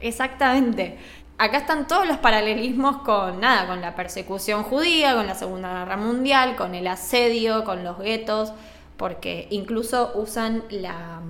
[0.00, 0.98] Exactamente
[1.42, 5.96] acá están todos los paralelismos con nada, con la persecución judía, con la Segunda Guerra
[5.96, 8.52] Mundial, con el asedio, con los guetos,
[8.96, 11.20] porque incluso usan la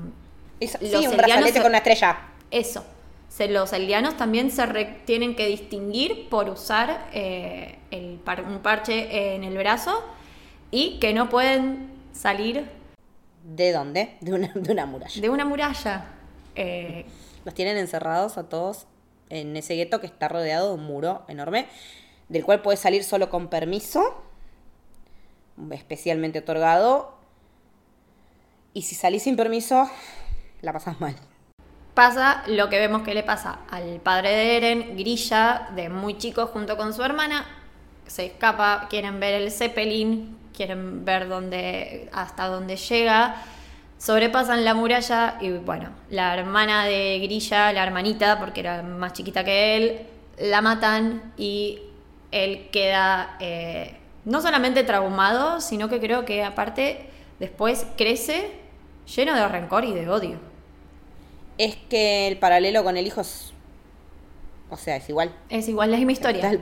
[0.61, 2.19] sí, un brazalete con una estrella.
[2.51, 2.85] Eso.
[3.49, 4.67] los elianos también se
[5.07, 10.05] tienen que distinguir por usar eh, un parche en el brazo
[10.71, 12.67] y que no pueden salir.
[13.43, 14.19] ¿De dónde?
[14.21, 15.21] De una, de una muralla.
[15.23, 16.05] De una muralla.
[16.55, 17.07] Eh,
[17.47, 18.87] los tienen encerrados a todos
[19.33, 21.66] en ese gueto que está rodeado de un muro enorme,
[22.28, 24.22] del cual puedes salir solo con permiso,
[25.70, 27.16] especialmente otorgado.
[28.75, 29.91] Y si salís sin permiso,
[30.61, 31.17] la pasas mal.
[31.95, 36.46] Pasa lo que vemos que le pasa al padre de Eren, Grilla, de muy chico
[36.46, 37.46] junto con su hermana,
[38.07, 43.42] se escapa, quieren ver el Zeppelin, quieren ver dónde, hasta dónde llega
[44.03, 49.45] sobrepasan la muralla y bueno, la hermana de Grilla, la hermanita, porque era más chiquita
[49.45, 50.07] que él,
[50.38, 51.79] la matan y
[52.33, 58.50] él queda eh, no solamente traumado, sino que creo que aparte después crece
[59.14, 60.41] lleno de rencor y de odio.
[61.57, 63.53] Es que el paralelo con el hijo es...
[64.68, 65.33] O sea, es igual.
[65.49, 66.58] Es igual, la misma historia.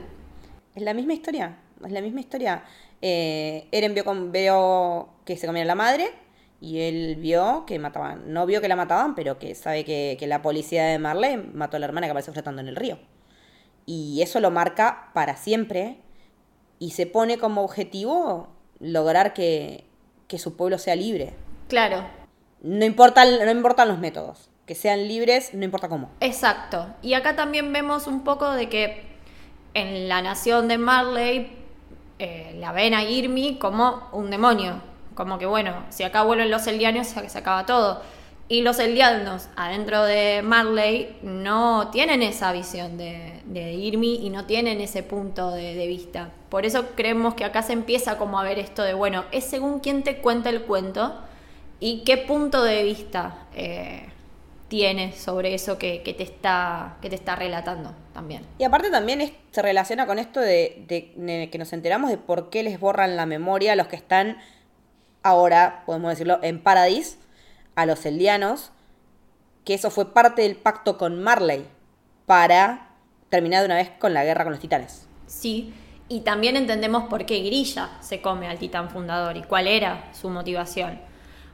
[0.75, 2.63] Es la misma historia, es la misma historia.
[3.01, 6.20] Eh, Eren vio, vio que se comía la madre
[6.61, 10.43] y él vio que mataban, no vio que la mataban, pero que sabe que, la
[10.43, 12.99] policía de Marley mató a la hermana que apareció flotando en el río.
[13.87, 15.97] Y eso lo marca para siempre
[16.77, 19.85] y se pone como objetivo lograr que,
[20.37, 21.33] su pueblo sea libre.
[21.67, 22.05] Claro.
[22.61, 26.11] No, importa, no importan los métodos, que sean libres, no importa cómo.
[26.19, 26.93] Exacto.
[27.01, 29.03] Y acá también vemos un poco de que
[29.73, 31.57] en la nación de Marley
[32.19, 36.67] eh, la ven a Irmi como un demonio, como que bueno, si acá vuelven los
[36.67, 38.01] elianos se acaba todo.
[38.51, 44.45] Y los eldianos adentro de Marley no tienen esa visión de, de Irmi y no
[44.45, 46.31] tienen ese punto de, vista.
[46.49, 49.79] Por eso creemos que acá se empieza como a ver esto de, bueno, es según
[49.79, 51.17] quién te cuenta el cuento
[51.79, 54.09] y qué punto de vista eh,
[54.67, 58.45] tienes sobre eso que, te está, que te está relatando también.
[58.57, 62.63] Y aparte también se relaciona con esto de, de, que nos enteramos de por qué
[62.63, 64.39] les borran la memoria a los que están
[65.23, 67.17] ahora, podemos decirlo, en Paradis
[67.75, 68.71] a los eldianos,
[69.65, 71.65] que eso fue parte del pacto con Marley
[72.25, 72.89] para
[73.29, 75.07] terminar de una vez con la guerra con los titanes.
[75.27, 75.73] Sí,
[76.09, 80.29] y también entendemos por qué Grilla se come al titán fundador y cuál era su
[80.29, 81.10] motivación.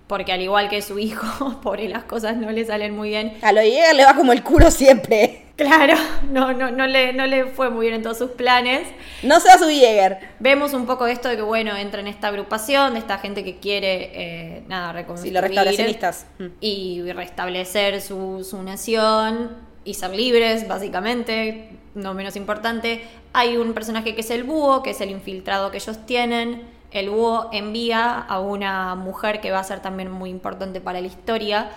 [0.07, 3.37] Porque al igual que su hijo, él las cosas no le salen muy bien.
[3.41, 5.43] A lo Jäger le va como el culo siempre.
[5.57, 5.95] Claro,
[6.29, 8.87] no, no, no, le, no le fue muy bien en todos sus planes.
[9.23, 10.19] No sea su Jäger.
[10.39, 13.57] Vemos un poco esto de que, bueno, entra en esta agrupación, de esta gente que
[13.57, 15.31] quiere, eh, nada, reconstruir.
[15.31, 16.25] Sí, los restablecionistas.
[16.37, 16.45] Mm.
[16.61, 19.49] Y restablecer su, su nación
[19.83, 23.01] y ser libres, básicamente, no menos importante.
[23.33, 26.76] Hay un personaje que es el búho, que es el infiltrado que ellos tienen.
[26.99, 31.05] El búho envía a una mujer que va a ser también muy importante para la
[31.07, 31.69] historia,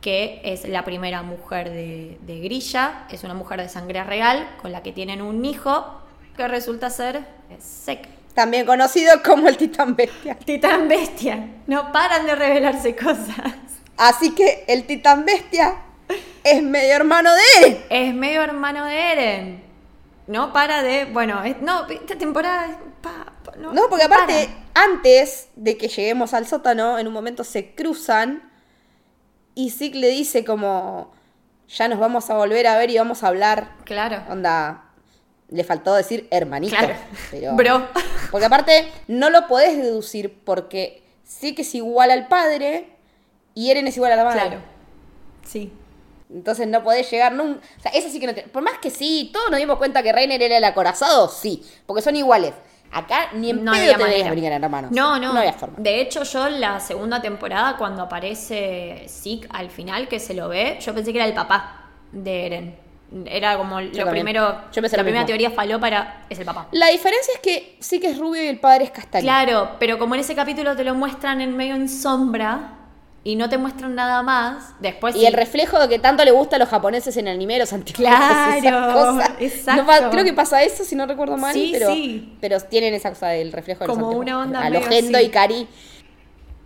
[0.00, 4.82] que es la primera mujer de, Grilla, es una mujer de sangre real con la
[4.82, 5.84] que tienen un hijo
[6.36, 7.24] que resulta ser
[7.58, 8.08] Sek.
[8.34, 10.38] También conocido como el titán bestia.
[10.44, 11.48] Titán bestia.
[11.66, 13.54] No paran de revelarse cosas.
[13.96, 15.74] Así que el titán bestia
[16.44, 17.84] es medio hermano de Eren.
[17.90, 19.67] Es medio hermano de Eren.
[20.28, 21.06] No para de.
[21.06, 22.78] Bueno, no, esta temporada.
[23.56, 28.52] no, porque aparte, antes de que lleguemos al sótano, en un momento se cruzan
[29.54, 31.12] y Zeke le dice como,
[31.66, 33.72] ya nos vamos a volver a ver y vamos a hablar.
[33.84, 34.22] Claro.
[34.28, 34.84] Onda,
[35.48, 36.76] le faltó decir hermanito.
[36.76, 36.94] Claro.
[37.30, 37.88] Pero, Bro.
[38.30, 42.90] Porque aparte, no lo podés deducir porque Zeke es igual al padre
[43.54, 44.40] y Eren es igual a la madre.
[44.42, 44.60] Claro.
[45.46, 45.72] Sí.
[46.30, 47.60] Entonces no podés llegar nunca.
[47.78, 48.42] O sea, eso sí que no te...
[48.42, 51.62] Por más que sí, todos nos dimos cuenta que Reiner era el acorazado, sí.
[51.86, 52.52] Porque son iguales.
[52.90, 54.30] Acá ni en no pedo te manera.
[54.30, 54.90] venir hermanos.
[54.92, 55.32] No, no.
[55.32, 55.76] No había forma.
[55.78, 60.48] De hecho, yo en la segunda temporada, cuando aparece Zeke al final, que se lo
[60.48, 62.88] ve, yo pensé que era el papá de Eren.
[63.26, 64.64] Era como lo primero.
[64.70, 66.26] Yo pensé la primera teoría faló para.
[66.28, 66.68] Es el papá.
[66.72, 69.22] La diferencia es que sí que es rubio y el padre es castaño.
[69.22, 72.77] Claro, pero como en ese capítulo te lo muestran en medio en sombra,
[73.24, 75.16] y no te muestran nada más, después...
[75.16, 77.98] Y el reflejo de que tanto le gusta a los japoneses en anime, los antiguos.
[77.98, 80.10] Claro, exacto.
[80.10, 82.36] creo que pasa eso, si no recuerdo mal, sí, pero, sí.
[82.40, 85.68] pero tienen esa cosa del reflejo de Como una onda A lo Gendo y Cari.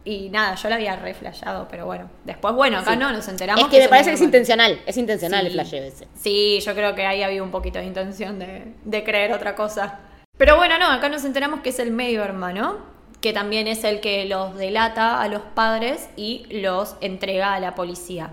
[0.04, 2.10] Y nada, yo la había reflejado, pero bueno.
[2.24, 3.64] Después, bueno, acá no, nos enteramos.
[3.64, 6.08] Es que, me parece que es intencional, es intencional el flash ese.
[6.14, 10.00] Sí, yo creo que ahí había un poquito de intención de, de creer otra cosa.
[10.36, 12.91] Pero bueno, no, acá nos enteramos que es el medio hermano
[13.22, 17.76] que también es el que los delata a los padres y los entrega a la
[17.76, 18.30] policía.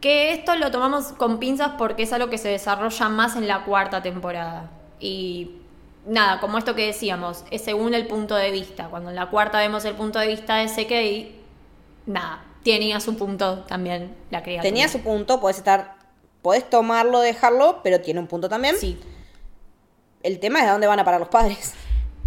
[0.00, 3.64] Que esto lo tomamos con pinzas porque es algo que se desarrolla más en la
[3.64, 4.70] cuarta temporada.
[5.00, 5.56] Y
[6.06, 8.86] nada, como esto que decíamos, es según el punto de vista.
[8.86, 13.64] Cuando en la cuarta vemos el punto de vista de SK, nada, tenía su punto
[13.64, 14.62] también la criatura.
[14.62, 15.96] Tenía su punto, puedes estar,
[16.42, 18.76] puedes tomarlo, dejarlo, pero tiene un punto también.
[18.78, 19.00] Sí.
[20.22, 21.74] El tema es de dónde van a parar los padres.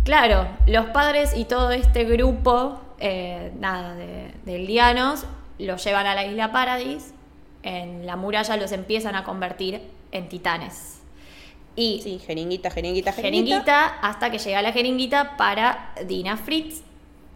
[0.04, 5.26] Claro, los padres y todo este grupo, eh, nada, de, de lianos,
[5.60, 7.14] los llevan a la isla Paradis,
[7.64, 11.02] en la muralla los empiezan a convertir en titanes.
[11.76, 13.46] Y sí, jeringuita, jeringuita, jeringuita.
[13.46, 16.82] Jeringuita, hasta que llega la jeringuita para Dina Fritz,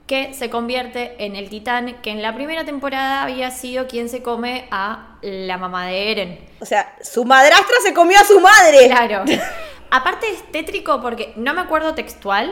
[0.07, 4.21] que se convierte en el titán que en la primera temporada había sido quien se
[4.21, 6.39] come a la mamá de Eren.
[6.59, 8.87] O sea, su madrastra se comió a su madre.
[8.87, 9.23] Claro.
[9.91, 12.51] Aparte es tétrico porque no me acuerdo textual,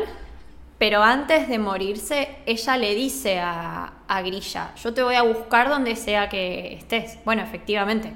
[0.77, 3.93] pero antes de morirse, ella le dice a,
[4.23, 7.17] Grilla, yo te voy a buscar donde sea que estés.
[7.25, 8.13] Bueno, efectivamente,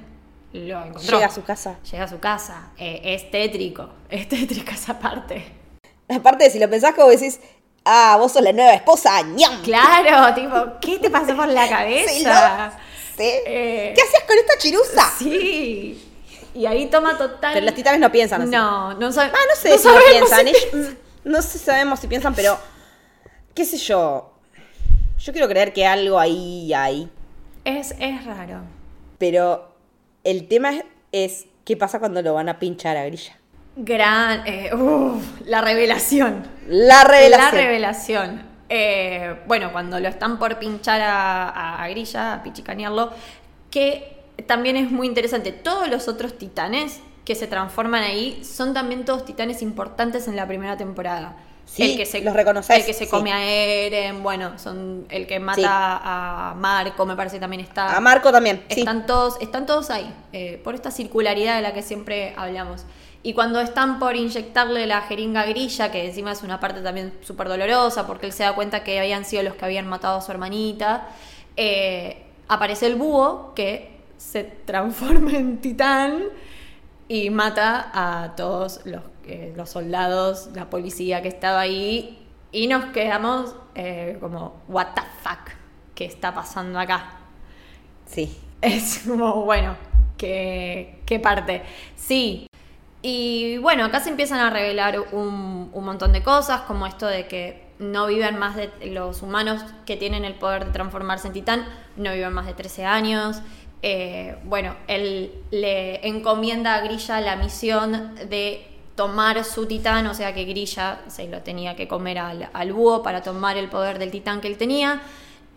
[0.54, 1.18] lo encontró.
[1.18, 1.80] Llega a su casa.
[1.90, 2.70] Llega a su casa.
[2.78, 5.46] Eh, es tétrico, es tétrica esa parte.
[6.10, 7.40] Aparte, si lo pensás como decís,
[7.84, 9.62] ah, vos sos la nueva esposa, ñam.
[9.64, 12.72] Claro, tipo, ¿qué te pasó por la cabeza?
[13.18, 15.12] Sí, eh, ¿Qué hacías con esta chirusa?
[15.18, 16.07] Sí.
[16.58, 17.54] Y ahí toma total.
[17.54, 18.50] Pero los titanes no piensan así.
[18.50, 20.48] No, no, ah, no sé si piensan.
[21.24, 22.58] No sé si sabemos si piensan, pero.
[23.54, 24.34] ¿Qué sé yo?
[25.20, 27.10] Yo quiero creer que algo ahí hay.
[27.66, 28.62] Es, es raro.
[29.18, 29.76] Pero
[30.24, 30.72] el tema
[31.12, 33.36] es, qué pasa cuando lo van a pinchar a Grilla.
[33.76, 34.44] Gran.
[34.48, 34.72] Eh,
[35.46, 36.48] la revelación.
[36.68, 37.56] La revelación.
[37.56, 38.42] La revelación.
[38.70, 43.12] Eh, bueno, cuando lo están por pinchar a, a Grilla, a pichicanearlo,
[43.70, 45.52] que también es muy interesante.
[45.52, 50.48] Todos los otros titanes que se transforman ahí son también todos titanes importantes en la
[50.48, 51.36] primera temporada.
[51.66, 52.78] Sí, el que se, los reconoces.
[52.78, 57.36] El que se come a Eren, bueno, son el que mata a Marco, me parece
[57.36, 57.96] que también está.
[57.96, 58.64] A Marco también.
[58.70, 62.86] Están todos, están todos ahí, eh, por esta circularidad de la que siempre hablamos.
[63.22, 67.50] Y cuando están por inyectarle la jeringa grilla, que encima es una parte también súper
[67.50, 70.32] dolorosa, porque él se da cuenta que habían sido los que habían matado a su
[70.32, 71.10] hermanita,
[71.58, 76.24] eh, aparece el búho que se transforma en titán
[77.08, 82.28] y mata a todos los, eh, los soldados, la policía que estaba ahí.
[82.52, 85.52] Y nos quedamos eh, como, ¿What the fuck?
[85.96, 87.12] ¿Qué está pasando acá?
[88.06, 88.38] Sí.
[88.62, 89.76] Es como, bueno,
[90.18, 91.62] ¿qué, qué parte?
[91.96, 92.48] Sí,
[93.02, 97.68] y bueno, acá se empiezan a revelar un, montón de cosas, como esto de que
[97.80, 101.66] no viven más de los humanos que tienen el poder de transformarse en titán,
[101.96, 103.42] no viven más de 13 años.
[103.82, 110.34] Eh, bueno, él le encomienda a Grilla la misión de tomar su titán, o sea
[110.34, 114.10] que Grilla se lo tenía que comer al, al búho para tomar el poder del
[114.10, 115.02] titán que él tenía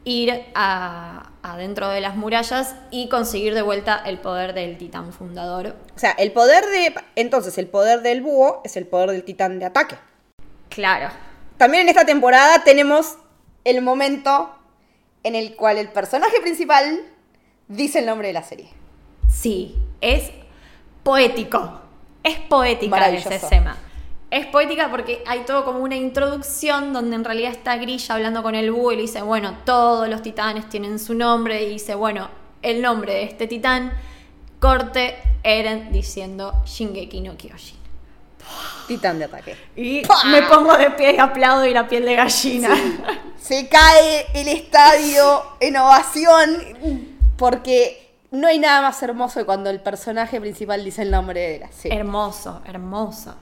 [0.05, 5.77] ir adentro de las murallas y conseguir de vuelta el poder del titán fundador.
[5.95, 6.95] O sea, el poder de...
[7.17, 9.97] Entonces, el poder del búho es el poder del titán de ataque.
[10.69, 11.11] Claro.
[11.59, 13.17] También en esta temporada tenemos
[13.65, 14.51] el momento
[15.23, 17.01] en el cual el personaje principal
[17.71, 18.69] dice el nombre de la serie.
[19.29, 20.31] Sí, es
[21.03, 21.81] poético.
[22.23, 23.77] Es poética ese escena.
[24.31, 28.55] Es poética porque hay todo como una introducción donde en realidad está Grilla hablando con
[28.55, 32.29] el búho y le dice, bueno, todos los titanes tienen su nombre y dice, bueno,
[32.63, 33.93] el nombre de este titán,
[34.61, 37.81] corte Eren diciendo Shingeki no Kyojin.
[38.87, 39.57] Titán de ataque.
[39.77, 42.71] Y me pongo de pie y aplaudo y la piel de gallina.
[43.41, 47.10] Se cae el estadio en ovación
[47.41, 51.59] porque no hay nada más hermoso que cuando el personaje principal dice el nombre de
[51.61, 51.99] la serie.
[51.99, 53.35] Hermoso, hermoso.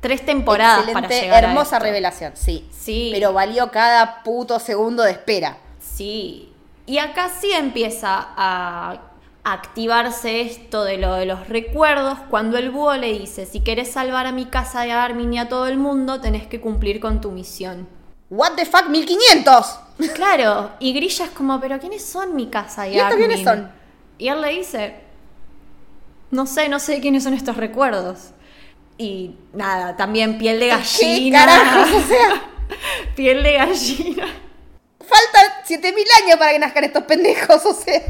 [0.00, 2.66] Tres temporadas para llegar Hermosa revelación, sí.
[2.72, 3.10] Sí.
[3.12, 5.58] Pero valió cada puto segundo de espera.
[5.78, 6.50] Sí.
[6.86, 9.02] Y acá sí empieza a
[9.44, 14.24] activarse esto de lo de los recuerdos cuando el búho le dice, si querés salvar
[14.24, 17.30] a mi casa de Armin y a todo el mundo, tenés que cumplir con tu
[17.30, 17.86] misión.
[18.30, 19.78] What the fuck, 1500.
[20.14, 23.70] Claro, y Grilla es como, pero ¿quiénes son mi casa y, ¿Y quiénes son?
[24.18, 24.94] Y él le dice,
[26.30, 28.30] no sé, no sé quiénes son estos recuerdos.
[28.98, 31.44] Y nada, también piel de gallina.
[31.44, 32.04] ¿Qué carajos?
[32.04, 32.42] O sea.
[33.16, 34.26] piel de gallina.
[35.00, 38.00] Faltan 7000 años para que nazcan estos pendejos, o sea.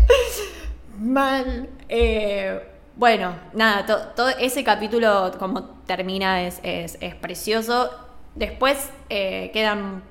[0.99, 1.69] Mal.
[1.89, 2.61] Eh,
[2.95, 7.91] bueno, nada, todo ese capítulo, como termina, es, es, precioso.
[8.35, 8.79] Después
[9.09, 10.03] eh, quedan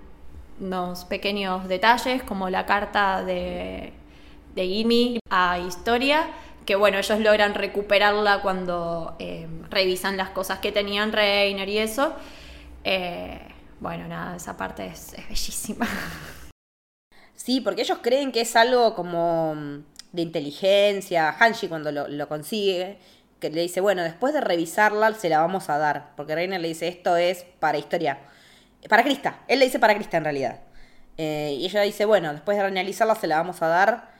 [0.62, 3.92] unos pequeños detalles, como la carta de,
[4.56, 6.28] de Gimme a Historia
[6.66, 12.14] que bueno, ellos logran recuperarla cuando eh, revisan las cosas que tenían Reiner y eso.
[12.84, 13.40] Eh,
[13.80, 15.88] bueno, nada, esa parte es, bellísima.
[17.34, 21.32] Sí, porque ellos creen que es algo como mm, de inteligencia.
[21.32, 23.00] Hanshi cuando lo, consigue,
[23.40, 26.12] que le dice, bueno, después de revisarla se la vamos a dar.
[26.16, 28.20] Porque Reiner le dice, esto es para historia.
[28.90, 29.40] Para Krista.
[29.48, 30.60] Él le dice para Krista en realidad.
[31.18, 34.12] Eh, y ella dice, bueno, después de analizarla se la vamos a dar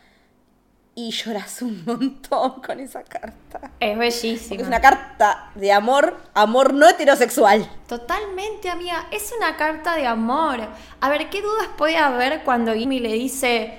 [0.96, 3.72] y lloras un montón con esa carta.
[3.80, 4.62] Es bellísima.
[4.62, 7.70] Es una carta de amor, amor no heterosexual.
[7.88, 9.08] Totalmente, amiga.
[9.12, 10.60] Es una carta de amor.
[11.00, 13.78] A ver, ¿qué dudas puede haber cuando Jimmy le dice,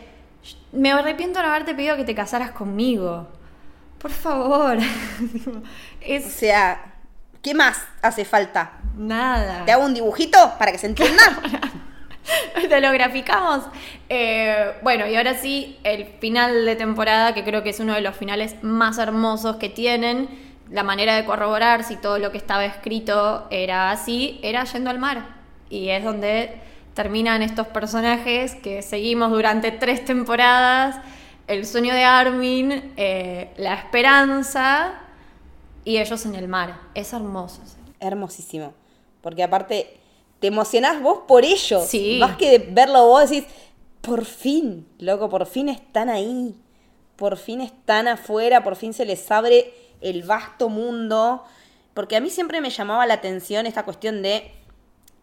[0.73, 3.29] me arrepiento de no haberte pedido que te casaras conmigo?
[3.99, 4.79] Por favor.
[6.05, 6.97] O sea,
[7.43, 8.82] ¿qué más hace falta?
[8.97, 9.64] Nada.
[9.64, 11.23] ¿Te hago un dibujito para que se entienda?
[12.69, 13.64] Te lo graficamos.
[14.09, 18.01] Eh, bueno, y ahora sí, el final de temporada, que creo que es uno de
[18.01, 20.28] los finales más hermosos que tienen.
[20.70, 24.98] La manera de corroborar si todo lo que estaba escrito era así, era yendo al
[24.98, 25.27] mar.
[25.69, 26.60] Y es donde
[26.94, 30.97] terminan estos personajes que seguimos durante tres temporadas.
[31.47, 34.94] El sueño de Armin, eh, la esperanza
[35.85, 36.78] y ellos en el mar.
[36.94, 37.60] Es hermoso.
[38.01, 38.73] Hermosísimo.
[39.23, 39.99] Porque aparte
[40.40, 41.86] te emocionás vos por ellos.
[41.86, 42.19] Sí.
[42.20, 43.49] Más que verlo vos decís,
[44.03, 46.55] por fin, loco, por fin están ahí.
[47.16, 51.44] Por fin están afuera, por fin se les abre el vasto mundo.
[51.94, 54.51] Porque a mí siempre me llamaba la atención esta cuestión de,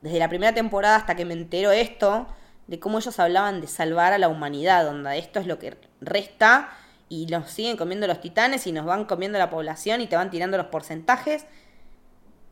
[0.01, 2.27] desde la primera temporada hasta que me entero esto,
[2.67, 6.69] de cómo ellos hablaban de salvar a la humanidad, donde esto es lo que resta
[7.09, 10.30] y nos siguen comiendo los titanes y nos van comiendo la población y te van
[10.30, 11.45] tirando los porcentajes.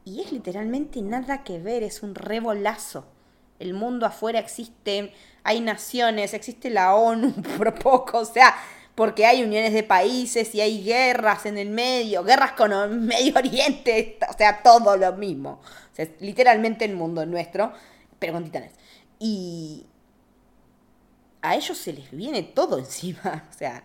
[0.08, 3.04] Y es literalmente nada que ver, es un rebolazo.
[3.60, 5.12] El mundo afuera existe,
[5.44, 8.56] hay naciones, existe la ONU por poco, o sea,
[8.96, 13.36] porque hay uniones de países y hay guerras en el medio, guerras con el Medio
[13.36, 15.60] Oriente, o sea, todo lo mismo.
[15.92, 17.74] O sea, literalmente el mundo nuestro.
[18.18, 18.72] pero con titanes.
[19.20, 19.88] Y
[21.42, 23.84] a ellos se les viene todo encima, o sea.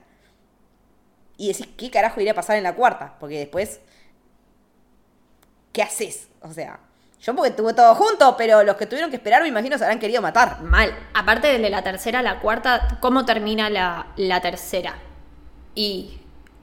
[1.36, 3.16] Y decís, ¿qué carajo iría a pasar en la cuarta?
[3.18, 3.80] Porque después,
[5.72, 6.28] ¿qué haces?
[6.40, 6.78] O sea,
[7.20, 9.98] yo porque tuve todo junto, pero los que tuvieron que esperar, me imagino, se habrán
[9.98, 10.60] querido matar.
[10.62, 10.92] Mal.
[11.14, 14.94] Aparte de la tercera a la cuarta, ¿cómo termina la, la tercera?
[15.74, 16.18] Y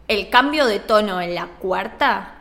[0.07, 2.35] el cambio de tono en la cuarta,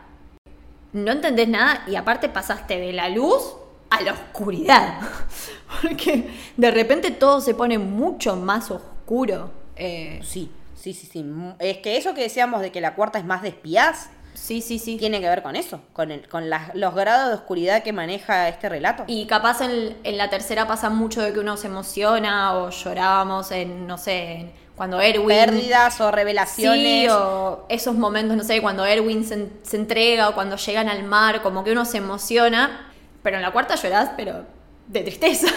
[0.91, 3.55] no entendés nada y aparte pasaste de la luz
[3.89, 4.99] a la oscuridad.
[5.81, 9.51] Porque de repente todo se pone mucho más oscuro.
[9.75, 11.25] Eh, sí, sí, sí, sí.
[11.59, 14.79] Es que eso que decíamos de que la cuarta es más de espías, Sí, sí,
[14.79, 14.97] sí.
[14.97, 18.69] Tiene que ver con eso, con, el, con los grados de oscuridad que maneja este
[18.69, 19.03] relato.
[19.07, 23.85] Y capaz en, la tercera pasa mucho de que uno se emociona o llorábamos en,
[23.85, 25.27] no sé, cuando Erwin...
[25.27, 27.03] Pérdidas o revelaciones.
[27.03, 31.03] Sí, o esos momentos, no sé, cuando Erwin se, se entrega o cuando llegan al
[31.03, 32.91] mar, como que uno se emociona.
[33.21, 34.45] Pero en la cuarta llorás, pero
[34.87, 35.47] de tristeza.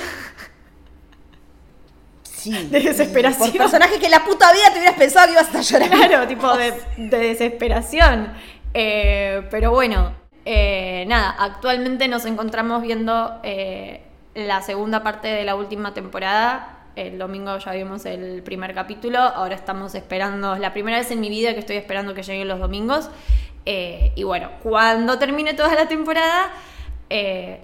[2.34, 2.50] Sí.
[2.70, 3.50] De desesperación.
[3.50, 6.08] Por personaje que la puta vida te hubieras pensado que ibas a estar llorando.
[6.08, 8.32] Claro, tipo de, de desesperación.
[8.74, 14.02] Eh, pero bueno, eh, nada, actualmente nos encontramos viendo eh,
[14.34, 16.78] la segunda parte de la última temporada.
[16.96, 21.20] El domingo ya vimos el primer capítulo, ahora estamos esperando, es la primera vez en
[21.20, 23.10] mi vida que estoy esperando que lleguen los domingos.
[23.64, 26.50] y bueno, cuando termine toda la temporada,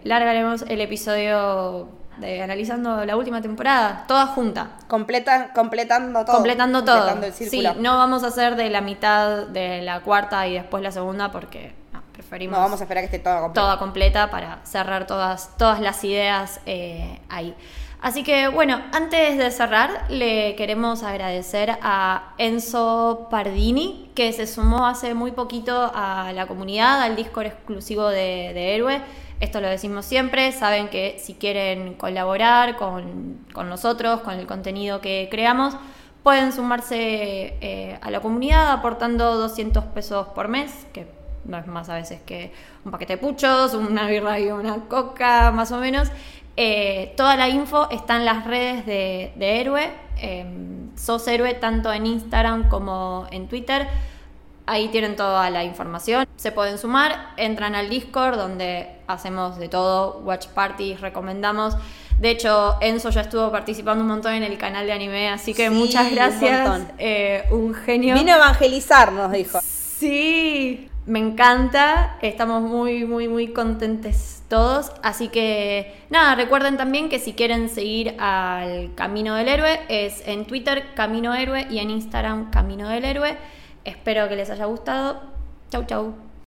[0.04, 1.88] largaremos el episodio
[2.20, 4.70] de analizando la última temporada, toda junta.
[4.86, 6.36] Completa, completando todo.
[6.36, 7.32] Completando todo.
[7.32, 11.30] sí, no vamos a hacer de la mitad de la cuarta y después la segunda
[11.30, 11.72] porque
[12.12, 12.56] preferimos.
[12.56, 13.60] No, vamos a esperar que esté toda completa.
[13.60, 17.54] Toda completa para cerrar todas, todas las ideas eh, ahí.
[18.00, 24.86] Así que bueno, antes de cerrar, le queremos agradecer a Enzo Pardini, que se sumó
[24.86, 29.00] hace muy poquito a la comunidad, al Discord exclusivo de, de Héroe.
[29.40, 35.28] Esto lo decimos siempre, saben que si quieren colaborar con, nosotros, con el contenido que
[35.30, 35.76] creamos,
[36.24, 41.06] pueden sumarse eh, a la comunidad aportando 200 pesos por mes, que
[41.44, 42.52] no es más a veces que
[42.84, 46.08] un paquete de puchos, una birra y una coca, más o menos.
[46.56, 49.90] Eh, toda la info está en las redes de, de Héroe.
[50.16, 53.86] Em, sos Héroe tanto en Instagram como en Twitter.
[54.68, 56.26] Ahí tienen toda la información.
[56.36, 61.74] Se pueden sumar, entran al Discord donde hacemos de todo, watch parties, recomendamos.
[62.18, 65.70] De hecho, Enzo ya estuvo participando un montón en el canal de anime, así que
[65.70, 66.68] muchas gracias.
[66.68, 68.14] Un, eh, un genio.
[68.14, 69.58] Vino a evangelizar, nos dijo.
[69.62, 72.18] Sí, me encanta.
[72.20, 74.92] Estamos muy, muy, muy contentes todos.
[75.02, 80.44] Así que nada, recuerden también que si quieren seguir al Camino del Héroe es en
[80.44, 83.36] Twitter Camino Héroe y en Instagram Camino del Héroe.
[83.88, 85.22] Espero que les haya gustado.
[85.70, 86.27] Chau, chau.